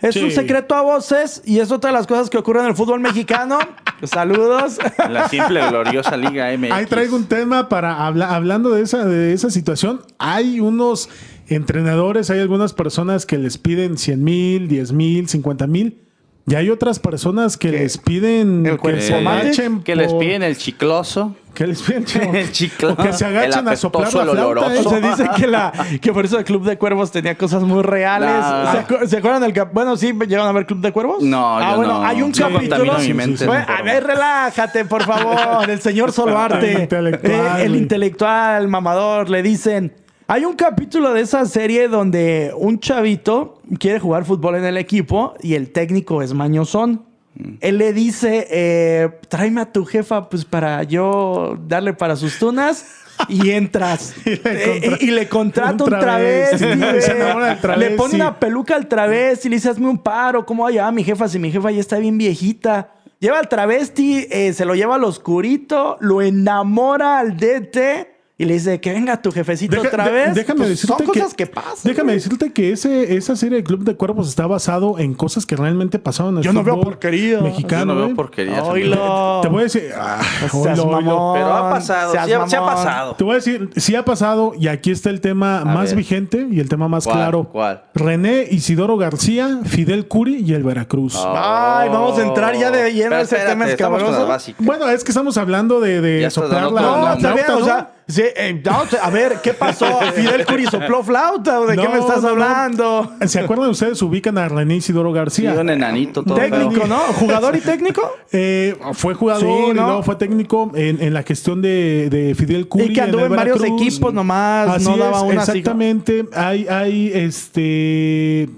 [0.00, 0.24] Es Sí.
[0.24, 2.98] un secreto a voces y es otra de las cosas que ocurren en el fútbol
[2.98, 3.60] mexicano.
[4.02, 4.80] Saludos.
[4.98, 6.72] En la simple gloriosa Liga MX.
[6.72, 10.00] Ahí traigo un tema para hablar, hablando de esa, de esa situación.
[10.18, 11.08] Hay unos
[11.46, 16.00] entrenadores, hay algunas personas que les piden 100 mil, 10 mil, 50 mil.
[16.46, 19.40] Y hay otras personas que les piden ¿El que cuerpo se mate?
[19.48, 21.36] agachen que les piden el chicloso.
[21.54, 22.94] que les piden El chiclo.
[22.94, 24.74] o que se agachen El a soplar la el flauta.
[24.74, 24.82] ¿eh?
[24.82, 28.28] Se dice que, la, que por eso el Club de Cuervos tenía cosas muy reales.
[28.72, 31.22] ¿Se, acu- se acuerdan del Bueno, sí, llegaron a ver Club de Cuervos.
[31.22, 32.04] No, Ah, yo bueno, no.
[32.04, 32.68] hay un Sí, capítulo.
[32.70, 35.70] contamino mi mente, Bueno, no, a ver, relájate, por favor.
[35.70, 36.72] El señor El Soluarte.
[36.72, 39.92] intelectual, eh, el intelectual, mamador, le dicen.
[40.32, 45.34] Hay un capítulo de esa serie donde un chavito quiere jugar fútbol en el equipo
[45.42, 47.02] y el técnico es mañosón.
[47.34, 47.56] Mm.
[47.60, 52.86] Él le dice, eh, tráeme a tu jefa pues para yo darle para sus tunas
[53.28, 54.14] y entras.
[54.24, 56.64] Y le Eh, y, le contrata un un travesti.
[57.76, 60.46] Le pone una peluca al travesti y le dice, hazme un paro.
[60.46, 62.88] ¿Cómo va a llevar a mi jefa si mi jefa ya está bien viejita?
[63.20, 68.54] Lleva al travesti, eh, se lo lleva al oscurito, lo enamora al DT y le
[68.54, 70.34] dice que venga tu jefecito Deja- otra vez.
[70.34, 71.78] déjame Pues, decirte son que, cosas que pasan.
[71.84, 72.16] Déjame güey.
[72.16, 75.98] decirte que ese, esa serie de Club de Cuervos está basado en cosas que realmente
[76.00, 77.40] pasaron en el Yo no veo porquería.
[77.40, 77.80] mexicano.
[77.82, 78.16] Yo no veo güey.
[78.16, 78.62] porquerías.
[78.66, 79.38] Oílo.
[79.42, 80.20] Te voy a decir, ah,
[80.52, 81.34] No seas mamón.
[81.34, 82.74] Pero ha pasado, Seas sí ha, sí ha mamón.
[82.74, 83.14] pasado.
[83.14, 85.96] Te voy a decir, sí ha pasado y aquí está el tema más ver.
[85.96, 87.16] vigente y el tema más ¿Cuál?
[87.16, 87.44] claro.
[87.52, 87.82] ¿Cuál?
[87.94, 91.14] René Isidoro García, Fidel Curi y el Veracruz.
[91.16, 91.80] Ah.
[91.82, 94.26] Ay, vamos a entrar ya de lleno ese tema escabroso.
[94.58, 98.01] Bueno, es que estamos hablando de, soplar la, No, la está bien, flauta, o ¿no?
[98.08, 100.00] Sí, eh, no, a ver, ¿qué pasó?
[100.14, 102.28] ¿Fidel Curi sopló flauta de qué me estás no, no.
[102.28, 103.12] hablando?
[103.26, 104.00] ¿Se acuerdan ustedes?
[104.02, 105.54] Ubican a René Isidoro Sí, García.
[105.60, 106.86] un enanito todo Técnico, feo.
[106.86, 106.98] ¿no?
[106.98, 108.02] ¿Jugador y técnico?
[108.32, 109.86] Eh, fue jugador Sí, y ¿no?
[109.86, 112.84] luego fue técnico en, en la gestión de, de Fidel Curi.
[112.86, 113.82] Y que anduvo en varios Veracruz.
[113.88, 116.24] equipos nomás, Así no daba es, una así- Exactamente.
[116.34, 118.48] Hay, hay este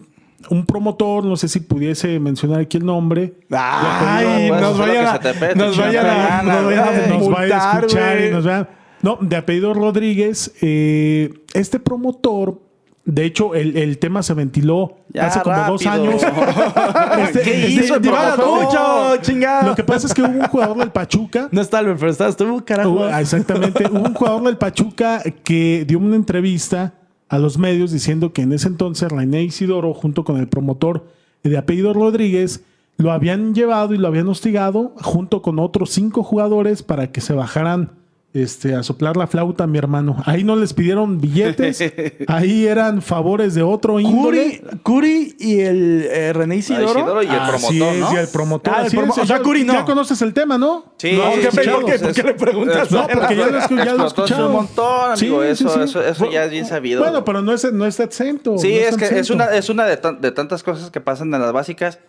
[0.51, 3.33] un promotor, no sé si pudiese mencionar aquí el nombre.
[3.51, 8.69] Ay, puedes nos vayan a, nos vayan a, nos vayan a escuchar y nos va
[9.05, 12.59] No, de apellido Rodríguez, eh, este promotor,
[13.05, 16.23] de hecho, el, el tema se ventiló Ya, hace como dos años.
[17.19, 18.63] Este- ¿Qué este- hizo promotor?
[18.65, 19.69] mucho, chingado.
[19.69, 21.49] Lo que pasa es que hubo un jugador del Pachuca.
[21.53, 22.91] No está Albert, pero estás tú, carajo.
[22.91, 23.87] Hubo- ah, exactamente.
[23.91, 26.95] Hubo un jugador del Pachuca que dio una entrevista
[27.29, 31.05] a los medios diciendo que en ese entonces René Isidoro, junto con el promotor
[31.43, 32.63] de apellido Rodríguez,
[32.97, 37.35] lo habían llevado y lo habían hostigado junto con otros cinco jugadores para que se
[37.35, 37.91] bajaran
[38.35, 40.17] este, a soplar la flauta, mi hermano.
[40.27, 41.83] Ahí no les pidieron billetes,
[42.27, 44.61] ahí eran favores de otro índole.
[44.61, 46.99] Curi, Curi y el eh, René Isidoro.
[46.99, 48.13] Isidoro y el Así promotor, es, ¿no?
[48.13, 48.75] y el promotor.
[48.75, 49.19] Ah, el así promo- es.
[49.19, 49.73] o sea, Ya- Curi no.
[49.73, 50.95] Ya conoces el tema, ¿no?
[50.99, 51.99] Sí, No, sí, ¿qué- sí, por qué?
[51.99, 52.83] ¿Por qué es- le preguntas?
[52.87, 54.47] es- No, porque ya lo, ya lo escuchado.
[54.49, 55.43] un montón, amigo.
[55.45, 55.81] Eso, sí.
[55.85, 57.03] eso, eso ya es bien sabido.
[57.03, 58.59] Bueno, pero no, es, no está exento.
[58.59, 61.41] Sí, no es que es una, es una de, de tantas cosas que pasan en
[61.41, 62.01] las básicas.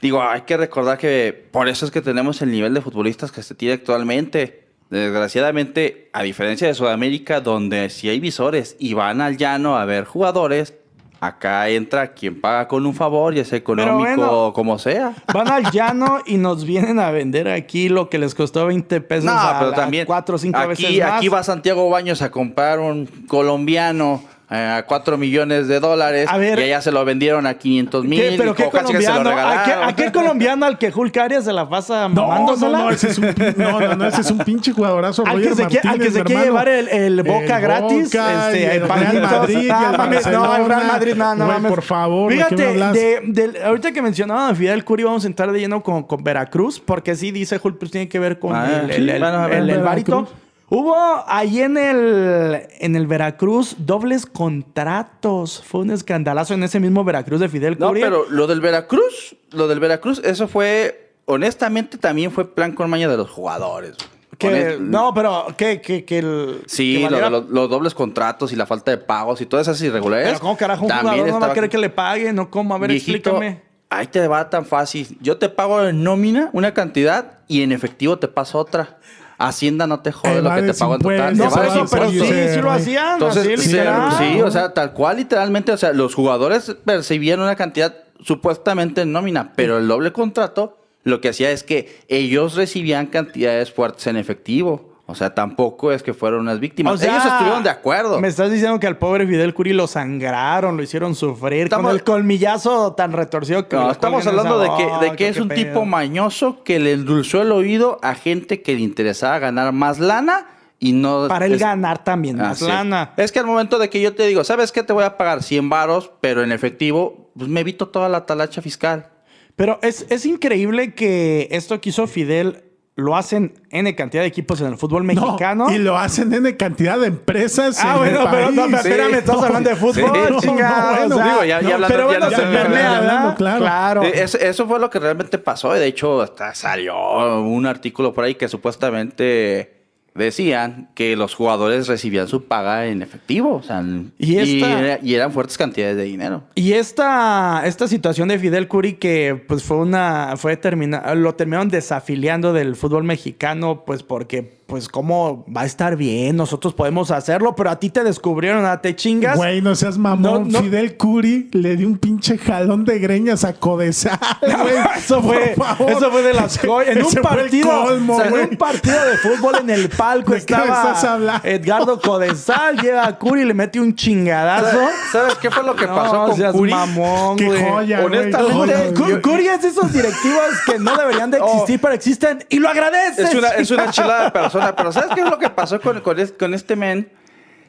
[0.00, 3.42] Digo, hay que recordar que por eso es que tenemos el nivel de futbolistas que
[3.42, 4.65] se tiene actualmente.
[4.90, 10.04] Desgraciadamente, a diferencia de Sudamérica, donde si hay visores y van al llano a ver
[10.04, 10.74] jugadores,
[11.20, 14.52] acá entra quien paga con un favor, ya sea económico bueno.
[14.54, 15.14] como sea.
[15.32, 19.24] Van al llano y nos vienen a vender aquí lo que les costó 20 pesos
[19.24, 21.12] No, a, pero también cuatro o cinco aquí, veces más.
[21.12, 26.56] aquí va Santiago Baños a comprar un colombiano a 4 millones de dólares A ver.
[26.60, 28.08] y allá se lo vendieron a 500 ¿Qué?
[28.08, 28.34] mil.
[28.36, 29.40] ¿Pero qué casi que se lo colombiano?
[29.40, 29.88] ¿A qué, regalaron.
[29.88, 32.78] a qué colombiano al que Hulk Arias se la pasa No, no, mamándosela?
[32.78, 35.24] no, ese es un, no, no, no, ese es un pinche jugadorazo.
[35.26, 37.62] Al Roger que, se quiere, al que Martínez, se quiere llevar el, el Boca El
[37.62, 38.04] gratis.
[38.04, 38.88] Boca este, y el Real.
[38.88, 40.86] Madrid Ah, el mames, no, el Real.
[40.86, 41.70] Madrid, no, no Güey, mames.
[41.72, 45.50] por favor, ¿de Fíjate, de, del- ahorita que mencionaba a Fidel Curi, vamos a entrar
[45.50, 48.82] de lleno con, con Veracruz, porque sí dice Hulk, pues tiene que ver con Ah,
[48.84, 50.28] el, sí, el, el- el- el Veracruz.
[50.68, 50.96] Hubo
[51.28, 55.62] ahí en el, en el Veracruz dobles contratos.
[55.64, 58.00] Fue un escandalazo en ese mismo Veracruz de Fidel No, Curi.
[58.00, 63.08] pero lo del Veracruz, lo del Veracruz, eso fue, honestamente, también fue plan con maña
[63.08, 63.94] de los jugadores.
[64.38, 66.62] Que- no, pero que, que, que el.
[66.66, 69.66] Sí, que lo de valiera- los, dobles contratos y la falta de pagos y todas
[69.68, 70.34] esas irregularidades.
[70.34, 72.32] Pero ¿cómo carajo un jugador no va a querer que le pague?
[72.34, 72.50] ¿No?
[72.50, 72.74] ¿Cómo?
[72.74, 73.62] A ver, Viejito, explícame.
[73.88, 75.16] ahí te va tan fácil.
[75.22, 78.98] Yo te pago en nómina una cantidad y en efectivo te paso otra.
[79.38, 81.36] Hacienda no te jode lo que te pago en total.
[81.36, 83.14] No, pero, eso, pero sí, sí lo hacían.
[83.14, 87.94] Entonces, así, sí, o sea, tal cual, literalmente, o sea, los jugadores percibían una cantidad
[88.24, 93.72] supuestamente en nómina, pero el doble contrato lo que hacía es que ellos recibían cantidades
[93.72, 94.95] fuertes en efectivo.
[95.08, 96.94] O sea, tampoco es que fueron unas víctimas.
[96.94, 98.20] O sea, ellos estuvieron de acuerdo.
[98.20, 101.94] Me estás diciendo que al pobre Fidel Curi lo sangraron, lo hicieron sufrir Estamos- con
[101.94, 105.58] el colmillazo tan retorcido que No, estamos hablando de que, de que es un pedo.
[105.58, 110.46] tipo mañoso que le endulzó el oído a gente que le interesaba ganar más lana
[110.80, 111.28] y no...
[111.28, 112.66] Para él es- ganar también Ah, más sí.
[112.66, 113.12] lana.
[113.16, 114.82] Es que al momento de que yo te digo, ¿sabes qué?
[114.82, 118.60] Te voy a pagar 100 varos, pero en efectivo, pues me evito toda la talacha
[118.60, 119.06] fiscal.
[119.54, 122.64] Pero es, es increíble que esto que hizo Fidel
[122.98, 125.66] lo hacen N cantidad de equipos en el fútbol mexicano.
[125.68, 127.78] No, y lo hacen en cantidad de empresas.
[127.84, 128.74] Ah, en bueno, el pero no, país.
[128.76, 129.16] espérame, Sí.
[129.18, 130.46] estamos hablando de fútbol, Sí.
[130.48, 132.96] chingada, No, no, o sea, digo, ya- ya hablando- pero bueno, ya- se ¿verdad?
[132.96, 133.58] hablando, claro.
[133.60, 134.02] claro.
[134.02, 135.76] Eh, es- eso fue lo que realmente pasó.
[135.76, 136.96] y De hecho, hasta salió
[137.42, 139.75] un artículo por ahí que supuestamente
[140.16, 143.54] decían que los jugadores recibían su paga en efectivo.
[143.56, 143.84] O sea,
[144.18, 146.44] Y esta- era- y eran fuertes cantidades de dinero.
[146.54, 151.68] Y esta, esta situación de Fidel Curi que pues fue una fue termina, lo terminaron
[151.68, 157.54] desafiliando del fútbol mexicano pues porque pues cómo va a estar bien, nosotros podemos hacerlo,
[157.54, 159.36] pero a ti te descubrieron, a te chingas.
[159.36, 160.48] Güey, no seas mamón.
[160.48, 160.60] No, no.
[160.60, 164.74] Fidel Curi le dio un pinche jalón de greñas a Codesal, güey.
[164.98, 165.90] Eso fue, Por favor.
[165.92, 166.96] eso fue de las joyas.
[166.96, 169.70] En un Ese fue el partido, colmo, o sea, en un partido de fútbol en
[169.70, 171.48] el palco ¿De qué me estaba estás hablando?
[171.48, 174.78] Edgardo Codesal, llega a Curi y le mete un chingadazo.
[175.12, 176.72] ¿Sabes qué fue lo que No, pasó con seas Curi?
[176.72, 177.62] mamón, Qué güey.
[177.70, 178.04] joya.
[178.04, 179.22] Honestamente, güey.
[179.22, 183.28] Curi es de esos directivos que no deberían de existir, pero existen y lo agradeces.
[183.28, 186.00] Es una, es una chilada de persona, pero ¿sabes qué es lo que pasó con,
[186.00, 187.10] con, es- con este men?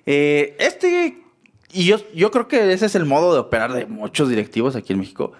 [0.05, 1.17] Eh, este,
[1.71, 4.93] y yo, yo creo que ese es el modo de operar de muchos directivos aquí
[4.93, 5.33] en México.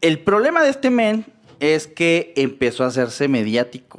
[0.00, 1.24] El problema de este men
[1.60, 3.98] es que empezó a hacerse mediático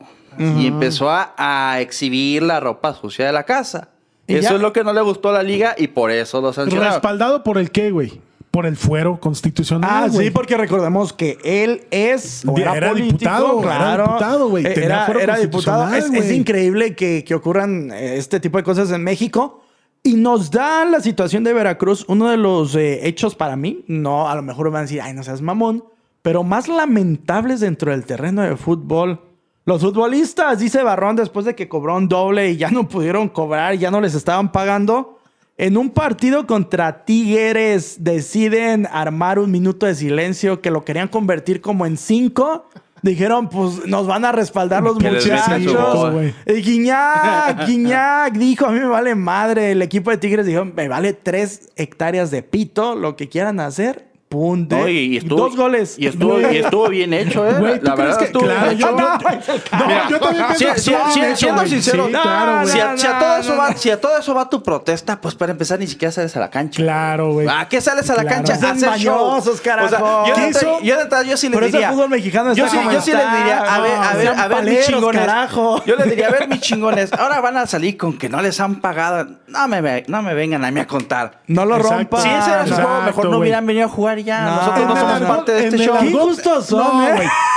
[0.58, 3.90] y empezó a, a exhibir la ropa sucia de la casa.
[4.28, 6.54] Eso ya- es lo que no le gustó a la liga y por eso lo
[6.54, 6.94] sancionaron.
[6.94, 8.22] ¿Respaldado por el qué, güey?
[8.52, 9.90] Por el fuero constitucional.
[9.92, 10.28] Ah, güey.
[10.28, 14.04] sí, porque recordemos que él es o era, era político, diputado, era claro.
[14.04, 14.66] diputado, güey.
[14.66, 15.94] Era, era diputado.
[15.94, 19.62] Es, es increíble que, que ocurran eh, este tipo de cosas en México.
[20.02, 23.84] Y nos da la situación de Veracruz uno de los eh, hechos para mí.
[23.88, 25.84] No, a lo mejor me van a decir, ay, no seas mamón.
[26.22, 29.22] Pero más lamentables dentro del terreno de fútbol.
[29.66, 33.76] Los futbolistas, dice Barrón, después de que cobró un doble y ya no pudieron cobrar,
[33.76, 35.19] ya no les estaban pagando.
[35.60, 41.60] En un partido contra Tigres deciden armar un minuto de silencio que lo querían convertir
[41.60, 42.70] como en cinco.
[43.02, 46.14] Dijeron, pues nos van a respaldar los Que muchachos.
[46.46, 49.72] Y Guiñac, Guiñac dijo, a mí me vale madre.
[49.72, 54.09] El equipo de Tigres dijo, me vale tres hectáreas de pito, lo que quieran hacer.
[54.30, 54.78] Punto.
[54.78, 55.96] No, y, y estuvo, Dos goles.
[55.98, 57.56] Y estuvo, y estuvo bien hecho, ¿eh?
[57.60, 58.90] Güey, ¿tú la verdad que- estuvo claro, bien hecho.
[58.92, 62.68] yo- No, Mira, yo también si- pienso si- hecho, siendo sincero, Sí, no, claro, güey.
[62.72, 63.78] Si a, todo no, eso no, va, no.
[63.78, 66.52] si a todo eso va tu protesta, pues para empezar ni siquiera sales a la
[66.52, 66.80] cancha.
[66.80, 67.48] Claro, güey.
[67.50, 68.36] ¿A qué sales a la Claro.
[68.46, 68.54] cancha?
[68.54, 69.16] A hacer show.
[69.32, 69.88] mañosos, carajo.
[69.88, 71.92] O sea, yo, ¿Qué de yo de yo sí les Por eso el diría.
[71.92, 74.48] fútbol mexicano yo está sí, como yo sí les diría, a ver, a ver, a
[74.48, 75.22] ver, mis chingones.
[75.26, 75.84] carajo.
[75.86, 78.60] Yo les diría, a ver, mis chingones, ahora van a salir con que no les
[78.60, 79.28] han pagado.
[79.48, 81.40] No me, no me vengan a mí a contar.
[81.48, 82.22] No lo rompan.
[82.22, 84.42] Si ese era su juego, mejor no hubieran venido a jugar ya.
[84.46, 84.56] No.
[84.56, 85.98] Nosotros no somos parte de este show.
[86.00, 86.10] Qué.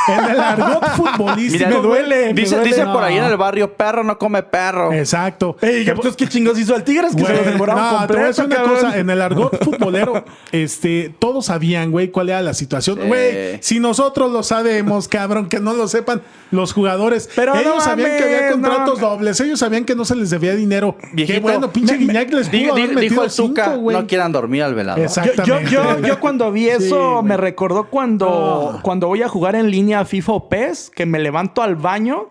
[0.08, 1.66] En el argot futbolístico.
[1.66, 2.70] Mira, me duele, me Dice, duele.
[2.70, 4.92] dice por ahí en el barrio, perro no come perro.
[4.92, 5.56] Exacto.
[5.60, 7.14] Ey, entonces, ¿qué chingos hizo el Tigres?
[7.14, 8.74] Que se lo demoraron no, te voy a completo, decir una cabrón.
[8.76, 8.98] cosa.
[8.98, 12.98] En el argot futbolero, este, todos sabían, güey, cuál era la situación.
[13.02, 13.06] Sí.
[13.08, 17.28] Güey, si nosotros lo sabemos, cabrón, que no lo sepan los jugadores.
[17.34, 19.08] Pero ellos no sabían que había contratos no.
[19.10, 19.40] dobles.
[19.40, 20.96] Ellos sabían que no se les debía dinero.
[21.12, 23.76] Viejito, Qué bueno, pinche Guiñac les pudo Di- di- haber dijo metido el Tuca, cinco,
[23.78, 23.96] güey.
[23.96, 25.02] no quieran dormir al velador.
[25.02, 25.42] Exacto.
[25.44, 26.08] Yo, yo, yo, Exactamente.
[26.08, 28.82] yo cuando vi eso me recordó cuando, No.
[28.82, 32.28] cuando voy a jugar en línea FIFA o PES, que me levanto al baño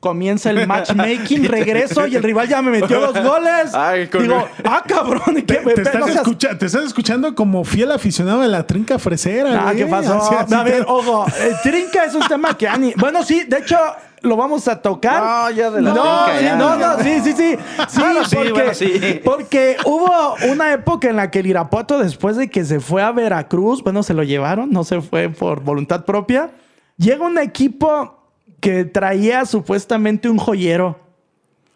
[0.00, 3.74] Comienza el matchmaking, regreso y el rival ya me metió dos goles.
[3.74, 5.42] Ay, con- Digo, ah, cabrón, ¿qué?
[5.42, 9.00] Te, te estás no seas- escucha- te estás escuchando como fiel aficionado de la trinca
[9.00, 9.64] fresera.
[9.68, 9.72] Ah.
[9.74, 10.14] ¿qué pasó?
[10.22, 12.92] Así- así a ver, te- ojo, el trinca es un tema que Ani.
[12.96, 13.76] Bueno, sí, de hecho,
[14.22, 15.20] lo vamos a tocar.
[15.20, 16.54] No, ya de la no, trinca, ya.
[16.54, 17.56] no, no, sí, sí, sí.
[17.88, 19.20] Sí, Bueno, sí, porque, bueno, sí.
[19.24, 23.10] porque hubo una época en la que el Irapuato, después de que se fue a
[23.10, 26.50] Veracruz, bueno, se lo llevaron, no se fue por voluntad propia.
[26.98, 28.18] Llega un equipo
[28.60, 30.98] que traía supuestamente un joyero.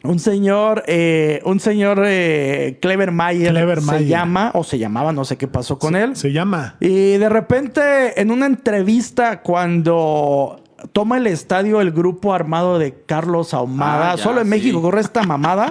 [0.05, 4.09] Un señor, eh, un señor eh, Clever Mayer, Clever se Mayer.
[4.09, 6.17] llama, o se llamaba, no sé qué pasó con él.
[6.17, 6.75] Se llama.
[6.81, 10.61] Y de repente, en una entrevista, cuando
[10.93, 14.51] toma el estadio el grupo armado de Carlos Ahumada, Ah, ya, solo en sí.
[14.51, 15.71] México corre esta mamada,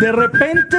[0.00, 0.76] de repente,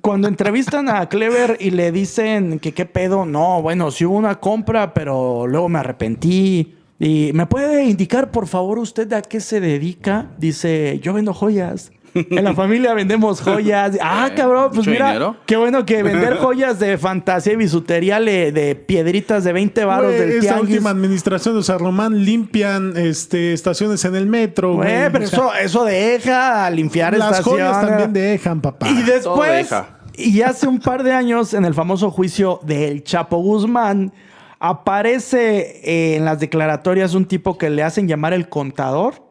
[0.00, 4.36] cuando entrevistan a Clever y le dicen que qué pedo, no, bueno, sí hubo una
[4.40, 6.75] compra, pero luego me arrepentí.
[6.98, 10.28] Y me puede indicar, por favor, usted a qué se dedica.
[10.38, 11.92] Dice, yo vendo joyas.
[12.14, 13.98] En la familia vendemos joyas.
[14.00, 15.36] Ah, cabrón, pues mira, dinero.
[15.44, 20.06] qué bueno que vender joyas de fantasía y bisutería le- de piedritas de 20 baros
[20.14, 20.70] Güey, del esta tianguis.
[20.76, 24.76] última administración de San Román limpian este, estaciones en el metro.
[24.76, 25.12] Güey, güey.
[25.12, 27.66] pero O sea, eso, eso deja limpiar Las estaciones.
[27.66, 28.88] joyas también dejan, papá.
[28.88, 29.98] Y Todo después, deja.
[30.16, 34.14] y hace un par de años, en el famoso juicio del Chapo Guzmán,
[34.58, 39.24] aparece eh, en las declaratorias un tipo que le hacen llamar el contador.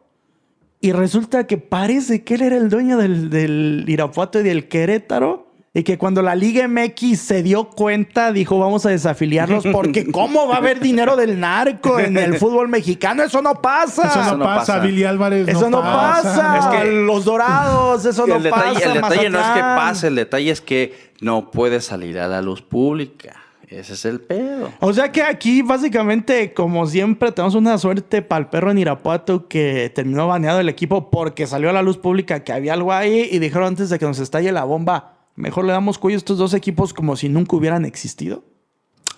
[0.80, 5.46] Y resulta que parece que él era el dueño del, del Irapuato y del Querétaro.
[5.72, 10.48] Y que cuando la Liga MX se dio cuenta, dijo, vamos a desafiliarlos porque ¿cómo
[10.48, 13.22] va a haber dinero del narco en el fútbol mexicano?
[13.22, 14.06] Eso no pasa.
[14.08, 14.86] Eso no, Eso no pasa, pasa.
[14.86, 15.46] Billy Álvarez.
[15.46, 16.58] Eso no pasa.
[16.58, 18.86] Es que- los dorados, eso no el detalle, pasa.
[18.86, 19.76] el detalle no es que Mazatlán.
[19.76, 23.34] pase, el detalle es que no puede salir a la luz pública.
[23.68, 24.72] Ese es el pedo.
[24.80, 29.48] O sea que aquí, básicamente, como siempre, tenemos una suerte para el perro en Irapuato
[29.48, 33.28] que terminó baneado el equipo porque salió a la luz pública que había algo ahí
[33.30, 36.38] y dijeron antes de que nos estalle la bomba, mejor le damos cuello a estos
[36.38, 38.44] dos equipos como si nunca hubieran existido.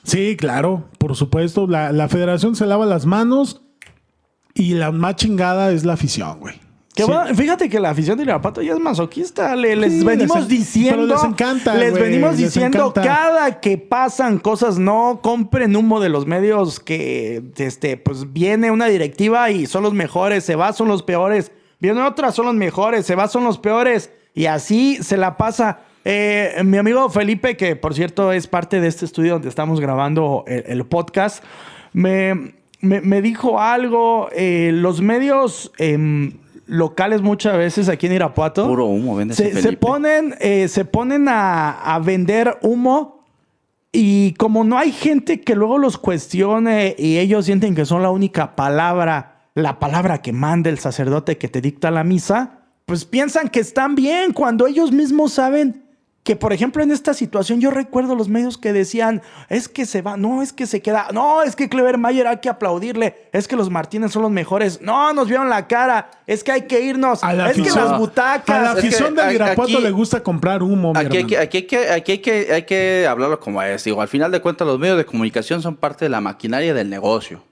[0.04, 1.66] Sí, claro, por supuesto.
[1.66, 3.62] La, la federación se lava las manos
[4.54, 6.67] y la más chingada es la afición, güey.
[6.98, 7.10] Que Sí.
[7.12, 9.54] bueno, fíjate que la afición de Irapuato ya es masoquista.
[9.54, 11.06] Le- les Sí, venimos les diciendo.
[11.06, 13.02] pero les encanta, Les venimos les diciendo encanta.
[13.02, 18.86] cada que pasan cosas, no compren humo de los medios que este, pues viene una
[18.86, 21.52] directiva y son los mejores, se va, son los peores.
[21.78, 24.10] Viene otra, son los mejores, se va, son los peores.
[24.34, 25.78] Y así se la pasa.
[26.04, 30.42] Eh, mi amigo Felipe, que por cierto es parte de este estudio donde estamos grabando
[30.48, 31.44] el, el podcast,
[31.92, 34.28] me, me- me dijo algo.
[34.32, 36.32] eh, los medios em,
[36.68, 38.66] locales muchas veces aquí en Irapuato.
[38.68, 43.24] Puro humo, vende se, se ponen, eh, se ponen a, a vender humo
[43.90, 48.10] y como no hay gente que luego los cuestione y ellos sienten que son la
[48.10, 53.48] única palabra, la palabra que manda el sacerdote que te dicta la misa, pues piensan
[53.48, 55.87] que están bien cuando ellos mismos saben
[56.24, 60.02] que, por ejemplo, en esta situación yo recuerdo los medios que decían, es que se
[60.02, 63.48] va, no, es que se queda, no, es que Clever Mayer hay que aplaudirle, es
[63.48, 66.82] que los Martínez son los mejores, no, nos vieron la cara, es que hay que
[66.82, 68.56] irnos, A la es que las butacas...
[68.56, 71.24] A la Es que afición del a- Irapuato le gusta comprar humo, mi Aquí hay,
[71.24, 73.84] que, aquí, hay que, aquí hay que hay que hablarlo como es.
[73.84, 76.90] Digo, al final de cuentas, los medios de comunicación son parte de la maquinaria del
[76.90, 77.42] negocio.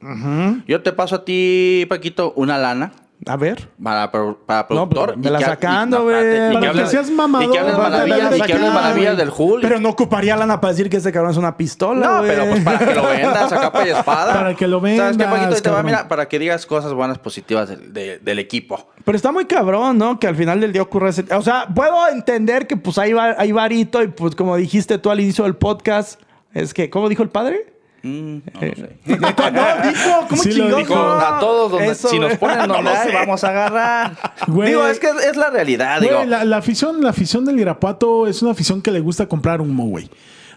[0.68, 2.92] Yo te paso a ti, Paquito, una lana
[3.28, 3.68] A ver.
[3.82, 5.16] para, para No, productor.
[5.16, 6.14] me la sacando, güey.
[6.52, 9.14] Para que hables- seas mamador, Y que hables maravillas, la y que hables saques, maravillas
[9.14, 9.26] güey.
[9.26, 9.62] del Hulk.
[9.62, 12.62] Pero no ocuparía lana para decir que ese cabrón es una pistola, No, pero pues
[12.62, 14.32] para que lo vendas a capa y espada.
[14.34, 15.62] Para que lo ¿Sabes qué, vendas, Paquito?
[15.62, 18.86] Te va, mira, para que digas cosas buenas, positivas del, de- del equipo.
[19.04, 20.20] Pero está muy cabrón, ¿no?
[20.20, 21.24] Que al final del día ocurra ese...
[21.34, 25.10] O sea, puedo entender que pues hay, va- hay varito y pues como dijiste tú
[25.10, 26.20] al inicio del podcast,
[26.52, 27.72] es que, ¿cómo dijo el padre?
[28.06, 28.96] Mm, no, no sé.
[29.52, 30.76] No, dijo, ¿cómo Sí chingón?
[30.78, 30.94] dijo.
[30.96, 33.14] A todos, donde- Eso, si nos ponen No donde hay, sé.
[33.14, 34.16] vamos a agarrar.
[34.46, 34.68] Güey.
[34.70, 36.24] Digo, es que es, la realidad, Güey, digo.
[36.24, 39.86] la, la afición, la afición del Irapuato es una afición que le gusta comprar humo,
[39.86, 40.08] güey.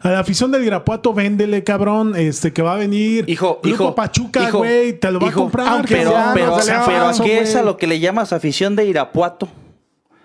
[0.01, 3.95] A la afición del Irapuato, véndele, cabrón, este, que va a venir Hijo, Grupo hijo,
[3.95, 5.67] Pachuca, hijo, güey, te lo va hijo, a comprar.
[5.67, 7.75] aunque pero, sea, pero, no se le haga pero caso, ¿a qué es a lo
[7.75, 9.49] que le llamas afición de Irapuato?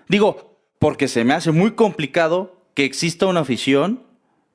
[0.07, 4.01] Digo, porque se me hace muy complicado que exista una afición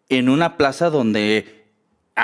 [0.08, 1.59] en una plaza donde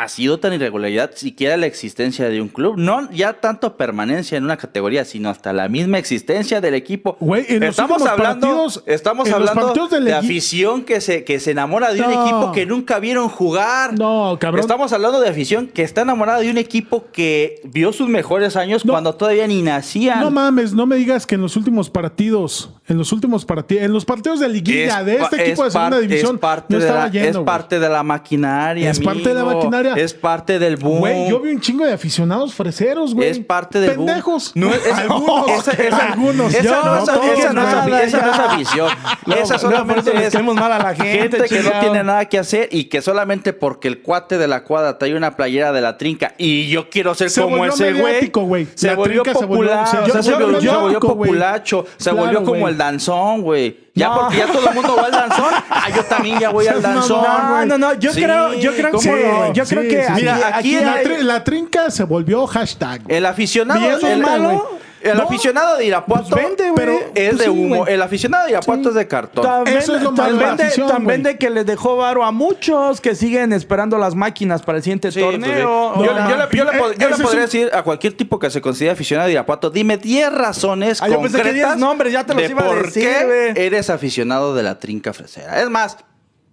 [0.03, 2.74] ha sido tan irregularidad siquiera la existencia de un club.
[2.76, 7.16] No ya tanto permanencia en una categoría, sino hasta la misma existencia del equipo.
[7.20, 11.92] Güey, en los estamos hablando, partidos- estamos hablando de afición que se, que se enamora
[11.92, 13.99] de un equipo que nunca vieron jugar.
[13.99, 14.61] No, cabrón.
[14.61, 18.84] Estamos hablando de afición que está enamorada de un equipo que vio sus mejores años
[18.84, 18.92] No.
[18.92, 20.20] cuando todavía ni nacían.
[20.20, 23.93] No mames, no me digas que en los últimos partidos En los últimos partidos, en
[23.93, 27.05] los partidos de liguilla de este equipo de segunda división, es parte, no de estaba
[27.07, 27.41] la, yendo.
[27.41, 28.91] es parte de la maquinaria.
[28.91, 29.95] Es parte de la maquinaria.
[29.95, 31.01] Es parte del boom.
[31.01, 33.28] Güey, yo vi un chingo de aficionados freseros, güey.
[33.30, 34.07] Es parte del boom.
[34.07, 34.53] Pendejos.
[34.55, 35.49] No, es- algunos.
[35.68, 36.55] esa- esa- algunos.
[36.55, 38.45] Esa Yo no es, no esa no es- nada, esa no es ya.
[38.53, 38.89] afición.
[39.37, 43.03] Esa solamente es mal a la gente, que no tiene nada que hacer y que
[43.03, 46.89] solamente porque el cuate de la cuadra trae una playera de la trinca y yo
[46.89, 48.30] quiero ser Se como ese güey.
[48.76, 50.22] Se La volvió trinca se volvió- popular.
[50.22, 50.32] se-
[50.76, 51.84] volvió populacho.
[51.97, 52.76] Se volvió como güey.
[52.77, 53.87] Danzón, güey.
[53.95, 54.20] Ya No.
[54.20, 55.53] porque ya todo el mundo va al danzón.
[55.70, 57.22] Ah, yo también ya voy al danzón.
[57.22, 59.53] No, no, no, yo Sí, creo, yo creo ¿cómo que, no?
[59.53, 62.05] yo Sí, creo que sí, aquí, Mira, aquí aquí La, hay- tri- la trinca se
[62.05, 63.03] volvió hashtag.
[63.09, 64.70] El aficionado, ¿Y eso es el, malo?
[65.07, 65.24] El No.
[65.24, 67.86] aficionado de Irapuato Pues vende, pero es Pues de sí, humo.
[67.86, 69.66] El aficionado de Irapuato es de cartón.
[69.68, 73.98] Eso es lo malo de afición, que les dejó varo a muchos que siguen esperando
[73.98, 75.59] las máquinas para el siguiente Sí, pues, torneo.
[75.59, 78.38] yo, No, yo le, yo le Eh, yo le podría un- decir a cualquier tipo
[78.38, 81.76] que se considere aficionado de Irapuato, dime 10 razones Ah, yo pensé que concretas 10
[81.78, 85.12] nombres, ya te los de iba a por decir, qué eres aficionado de la trinca
[85.12, 85.61] fresera.
[85.62, 85.96] Es más,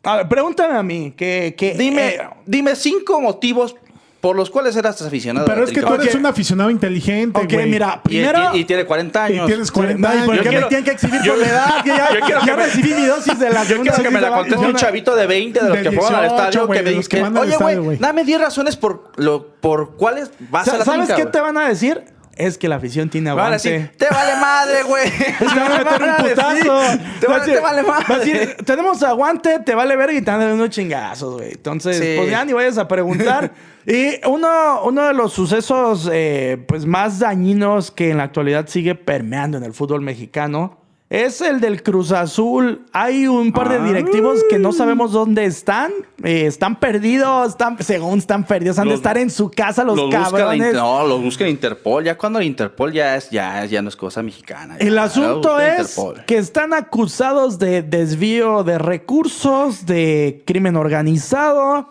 [0.05, 1.13] A ver, pregúntame a mí.
[1.15, 3.75] Que, que, dime, eh, dime cinco motivos
[4.24, 7.69] por los cuales eras aficionado Pero es que tú eres un aficionado inteligente, ok, güey.
[7.69, 8.51] mira, Y- primero...
[8.55, 9.47] y, y tiene 40 Y años.
[9.47, 10.43] tienes 40 Ay, ¿por años.
[10.43, 11.84] qué quiero- me tienen que exhibir yo- por la edad?
[11.84, 14.09] Que ya, yo quiero ya que me- recibí mi dosis de la Yo quiero que
[14.09, 16.67] me la conteste un chavito de 20 de los De que fueron al 18, estadio
[16.67, 17.97] güey, que me dice, oye, güey, güey".
[17.97, 21.32] dame 10 razones por, lo, por cuáles vas a la ¿Sabes qué güey".
[21.34, 22.01] te van a decir?
[22.36, 23.51] Es que la afición tiene aguante.
[23.69, 25.09] decir, te vale madre, güey.
[25.39, 26.99] Te van a meter un putazo.
[27.19, 28.17] Te, Va a va- decir- te vale madre.
[28.19, 31.51] decir, tenemos aguante, te vale ver y te dar unos chingazos, güey.
[31.51, 32.15] Entonces, Sí.
[32.17, 33.51] pues ya ni vayas a preguntar.
[33.86, 38.95] y uno, uno de los sucesos eh, pues más dañinos que en la actualidad sigue
[38.95, 40.79] permeando en el fútbol mexicano
[41.14, 42.86] es el del Cruz Azul.
[42.91, 45.91] Hay un par de directivos que no sabemos dónde están.
[46.24, 48.80] Eh, están perdidos, están, según están perdidos.
[48.80, 50.74] Han de estar en su casa los, Los la cabrones.
[50.74, 52.03] No, los busca Interpol.
[52.03, 54.76] Ya cuando el Interpol ya es, ya, ya no es cosa mexicana.
[54.80, 54.88] ya.
[54.88, 56.26] El asunto es Interpol.
[56.26, 61.89] que están acusados de desvío de recursos, de crimen organizado,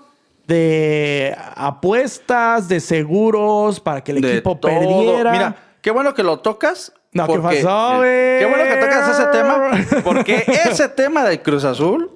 [0.49, 4.73] de apuestas, de seguros para que el De equipo todo.
[4.73, 5.31] perdiera.
[5.31, 6.93] Mira, qué bueno que lo tocas.
[7.12, 8.38] No, ¿qué porque- pasó, güey?
[8.38, 10.02] Qué bueno que tocas ese tema.
[10.04, 12.10] Porque ese tema del Cruz Azul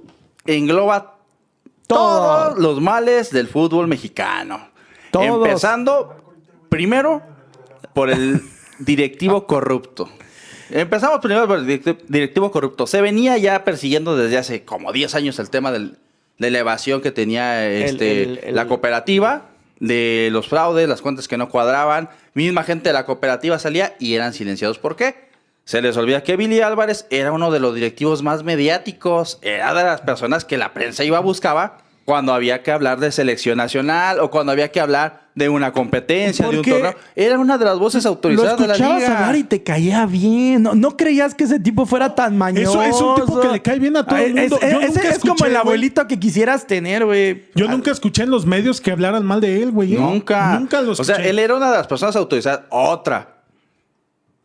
[0.47, 1.19] engloba
[1.87, 1.99] Todo.
[2.53, 4.69] todos los males del fútbol mexicano.
[5.11, 5.47] Todos.
[5.47, 6.35] Empezando
[6.69, 7.23] primero
[7.95, 8.41] por el
[8.79, 10.09] directivo corrupto.
[10.71, 12.87] Empezamos primero por el direct- directivo corrupto.
[12.87, 15.99] Se venía ya persiguiendo desde hace como 10 años el tema del-
[16.39, 19.51] de la evasión que tenía este, el- el- la cooperativa,
[19.81, 22.09] de los fraudes, las cuentas que no cuadraban.
[22.35, 24.79] Misma gente de la cooperativa salía y eran silenciados.
[24.79, 25.27] ¿Por qué?
[25.65, 29.83] Se les olvida que Billy Álvarez era uno de los directivos más mediáticos, era de
[29.83, 34.21] las personas que la prensa iba a buscaba cuando había que hablar de selección nacional
[34.21, 36.95] o cuando había que hablar de una competencia, de un torneo.
[37.15, 39.19] Era una de las voces Lo autorizadas de la escuchabas liga.
[39.19, 40.63] hablar y te caía bien.
[40.63, 42.81] No, no creías que ese tipo fuera tan mañoso.
[42.81, 44.59] Eso es un tipo que le cae bien a todo el Es- mundo.
[44.63, 47.47] es- Yo ese nunca es como el abuelito que quisieras tener, güey.
[47.57, 49.95] Yo nunca escuché en los medios que hablaran mal de él, güey.
[49.97, 49.99] ¿eh?
[49.99, 50.59] Nunca.
[50.59, 51.17] Nunca lo O escuché.
[51.17, 52.61] sea, él era una de las personas autorizadas.
[52.71, 53.35] Otra.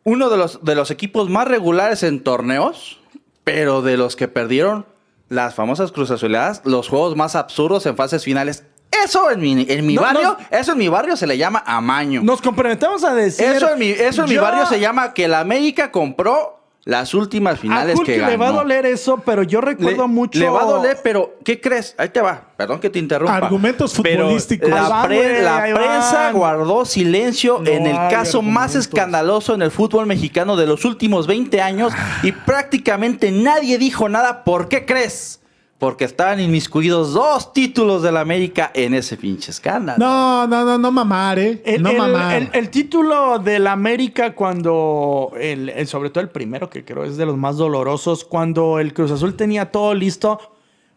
[0.04, 2.98] Uno de los, de los equipos más regulares en torneos,
[3.44, 4.84] pero de los que perdieron
[5.28, 8.64] las famosas Cruz Azuleadas, los juegos más absurdos en fases finales.
[9.04, 10.58] Eso en mi, en mi No, barrio, no.
[10.58, 12.22] eso en mi barrio se le llama amaño.
[12.22, 13.46] Nos comprometemos a decir.
[13.46, 17.60] eso en mi, eso en mi barrio se llama que la América compró las últimas
[17.60, 18.30] finales que ganó.
[18.30, 20.38] le va a doler eso, pero yo recuerdo Le- mucho.
[20.40, 21.94] Le va a doler, pero ¿qué crees?
[21.96, 22.48] Ahí te va.
[22.56, 23.36] Perdón que te interrumpa.
[23.36, 24.68] Argumentos Pero futbolísticos.
[24.68, 30.56] La, pre- prensa guardó silencio No en el caso más escandaloso en el fútbol mexicano
[30.56, 34.44] de los últimos 20 años y prácticamente nadie dijo nada.
[34.44, 35.40] ¿Por qué crees?
[35.82, 39.98] Porque estaban inmiscuidos dos títulos de la América en ese pinche escándalo.
[39.98, 41.60] No, no, no, no mamar, ¿eh?
[41.64, 42.34] El, no el- mamar.
[42.36, 47.16] el- el título del América cuando, el, el- sobre todo el primero, que creo es
[47.16, 50.38] de los más dolorosos, cuando el Cruz Azul tenía todo listo,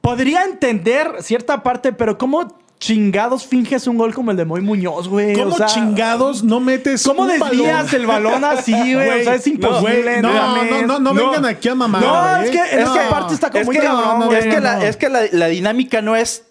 [0.01, 2.47] podría entender cierta parte, pero ¿cómo
[2.79, 5.33] chingados finges un gol como el de Moy Muñoz, güey?
[5.33, 8.01] ¿Cómo O sea, chingados no metes ¿Cómo un desvías balón?
[8.01, 9.21] el balón así, güey?
[9.21, 10.01] O sea, es imposible.
[10.03, 10.31] güey, no,
[10.63, 12.43] no, no, no vengan aquí a mamar, No, güey.
[12.45, 12.93] es que en No.
[12.95, 14.39] esa parte está como Es muy que, cabrón, no, güey.
[14.39, 14.81] es que, la, no.
[14.83, 16.43] es que la, la dinámica no es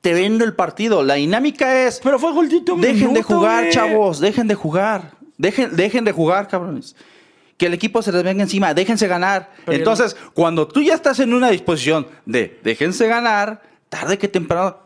[0.00, 1.02] te vendo el partido.
[1.04, 3.72] La dinámica es Pero fue golcito un Dejen de minuto, jugar, güey.
[3.72, 4.18] chavos.
[4.20, 5.12] Dejen de jugar.
[5.38, 6.96] Dejen, dejen de jugar, cabrones.
[7.58, 8.72] Que el equipo se les venga encima.
[8.72, 9.50] Déjense ganar.
[9.66, 13.60] Pero Entonces, cuando tú ya estás en una disposición de déjense ganar,
[13.90, 14.78] tarde que temprano